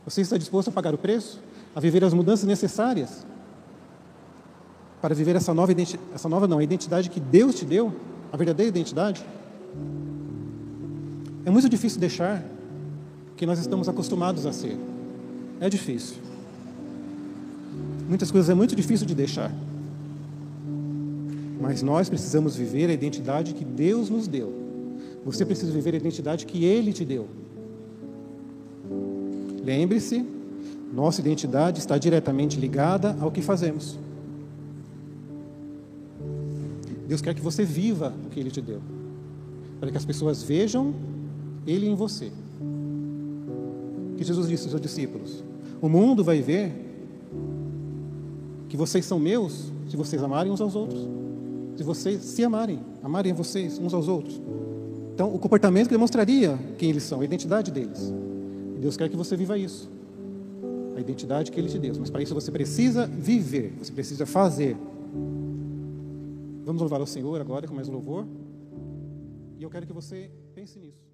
Você 0.06 0.22
está 0.22 0.38
disposto 0.38 0.70
a 0.70 0.72
pagar 0.72 0.94
o 0.94 0.98
preço? 0.98 1.40
A 1.76 1.80
viver 1.80 2.04
as 2.04 2.14
mudanças 2.14 2.46
necessárias? 2.46 3.26
para 5.02 5.16
viver 5.16 5.36
essa 5.36 5.54
nova 5.54 5.72
identidade, 5.72 6.08
essa 6.14 6.30
nova 6.30 6.48
não, 6.48 6.60
a 6.60 6.64
identidade 6.64 7.10
que 7.10 7.20
Deus 7.20 7.56
te 7.56 7.66
deu, 7.66 7.92
a 8.32 8.38
verdadeira 8.38 8.70
identidade. 8.70 9.26
É 11.44 11.50
muito 11.50 11.68
difícil 11.68 12.00
deixar 12.00 12.44
que 13.36 13.48
nós 13.48 13.58
estamos 13.58 13.90
acostumados 13.90 14.46
a 14.46 14.54
ser. 14.54 14.78
É 15.62 15.70
difícil. 15.70 16.18
Muitas 18.10 18.32
coisas 18.32 18.50
é 18.50 18.54
muito 18.56 18.76
difícil 18.76 19.06
de 19.06 19.14
deixar. 19.14 19.54
Mas 21.62 21.84
nós 21.84 22.10
precisamos 22.10 22.56
viver 22.56 22.90
a 22.90 22.94
identidade 22.94 23.54
que 23.54 23.64
Deus 23.64 24.10
nos 24.10 24.28
deu. 24.28 24.52
Você 25.24 25.46
precisa 25.46 25.72
viver 25.72 25.94
a 25.94 25.98
identidade 25.98 26.48
que 26.48 26.66
Ele 26.66 26.92
te 26.92 27.06
deu. 27.06 27.28
Lembre-se, 29.64 30.26
nossa 30.92 31.22
identidade 31.22 31.80
está 31.80 31.96
diretamente 32.00 32.60
ligada 32.60 33.16
ao 33.22 33.32
que 33.32 33.44
fazemos. 33.44 34.00
Deus 37.08 37.22
quer 37.22 37.36
que 37.36 37.42
você 37.42 37.64
viva 37.64 38.12
o 38.26 38.30
que 38.30 38.40
Ele 38.40 38.50
te 38.50 38.62
deu, 38.62 38.82
para 39.80 39.92
que 39.92 39.98
as 39.98 40.06
pessoas 40.06 40.42
vejam 40.42 40.94
Ele 41.68 41.88
em 41.88 41.94
você. 41.94 42.32
Que 44.18 44.24
Jesus 44.24 44.48
disse 44.50 44.64
aos 44.64 44.72
seus 44.72 44.82
discípulos: 44.82 45.44
O 45.82 45.90
mundo 45.90 46.24
vai 46.24 46.42
ver 46.42 46.72
que 48.70 48.78
vocês 48.78 49.04
são 49.04 49.20
meus 49.20 49.72
se 49.90 49.98
vocês 49.98 50.22
amarem 50.24 50.52
uns 50.52 50.62
aos 50.62 50.76
outros, 50.76 51.06
se 51.76 51.84
vocês 51.84 52.22
se 52.22 52.44
amarem, 52.44 52.80
amarem 53.02 53.34
vocês 53.34 53.80
uns 53.80 53.94
aos 53.94 54.08
outros. 54.08 54.40
Então, 55.14 55.34
o 55.34 55.40
comportamento 55.40 55.88
que 55.88 55.94
demonstraria 55.94 56.58
quem 56.78 56.90
eles 56.90 57.04
são, 57.04 57.20
a 57.20 57.26
identidade 57.26 57.72
deles. 57.72 58.14
E 58.78 58.80
Deus 58.80 58.96
quer 58.96 59.10
que 59.10 59.18
você 59.18 59.36
viva 59.36 59.58
isso, 59.58 59.90
a 60.96 61.00
identidade 61.02 61.52
que 61.52 61.60
Ele 61.60 61.68
te 61.68 61.78
deu. 61.78 61.94
Mas 62.00 62.10
para 62.10 62.22
isso 62.22 62.34
você 62.34 62.52
precisa 62.52 63.08
viver, 63.08 63.74
você 63.78 63.92
precisa 63.92 64.26
fazer. 64.26 64.78
Vamos 66.64 66.80
louvar 66.80 67.02
ao 67.02 67.08
Senhor 67.08 67.42
agora 67.42 67.68
com 67.68 67.74
mais 67.74 67.90
louvor. 67.90 68.26
E 69.60 69.64
eu 69.64 69.70
quero 69.70 69.86
que 69.86 69.94
você 69.94 70.32
pense 70.56 70.80
nisso. 70.80 71.11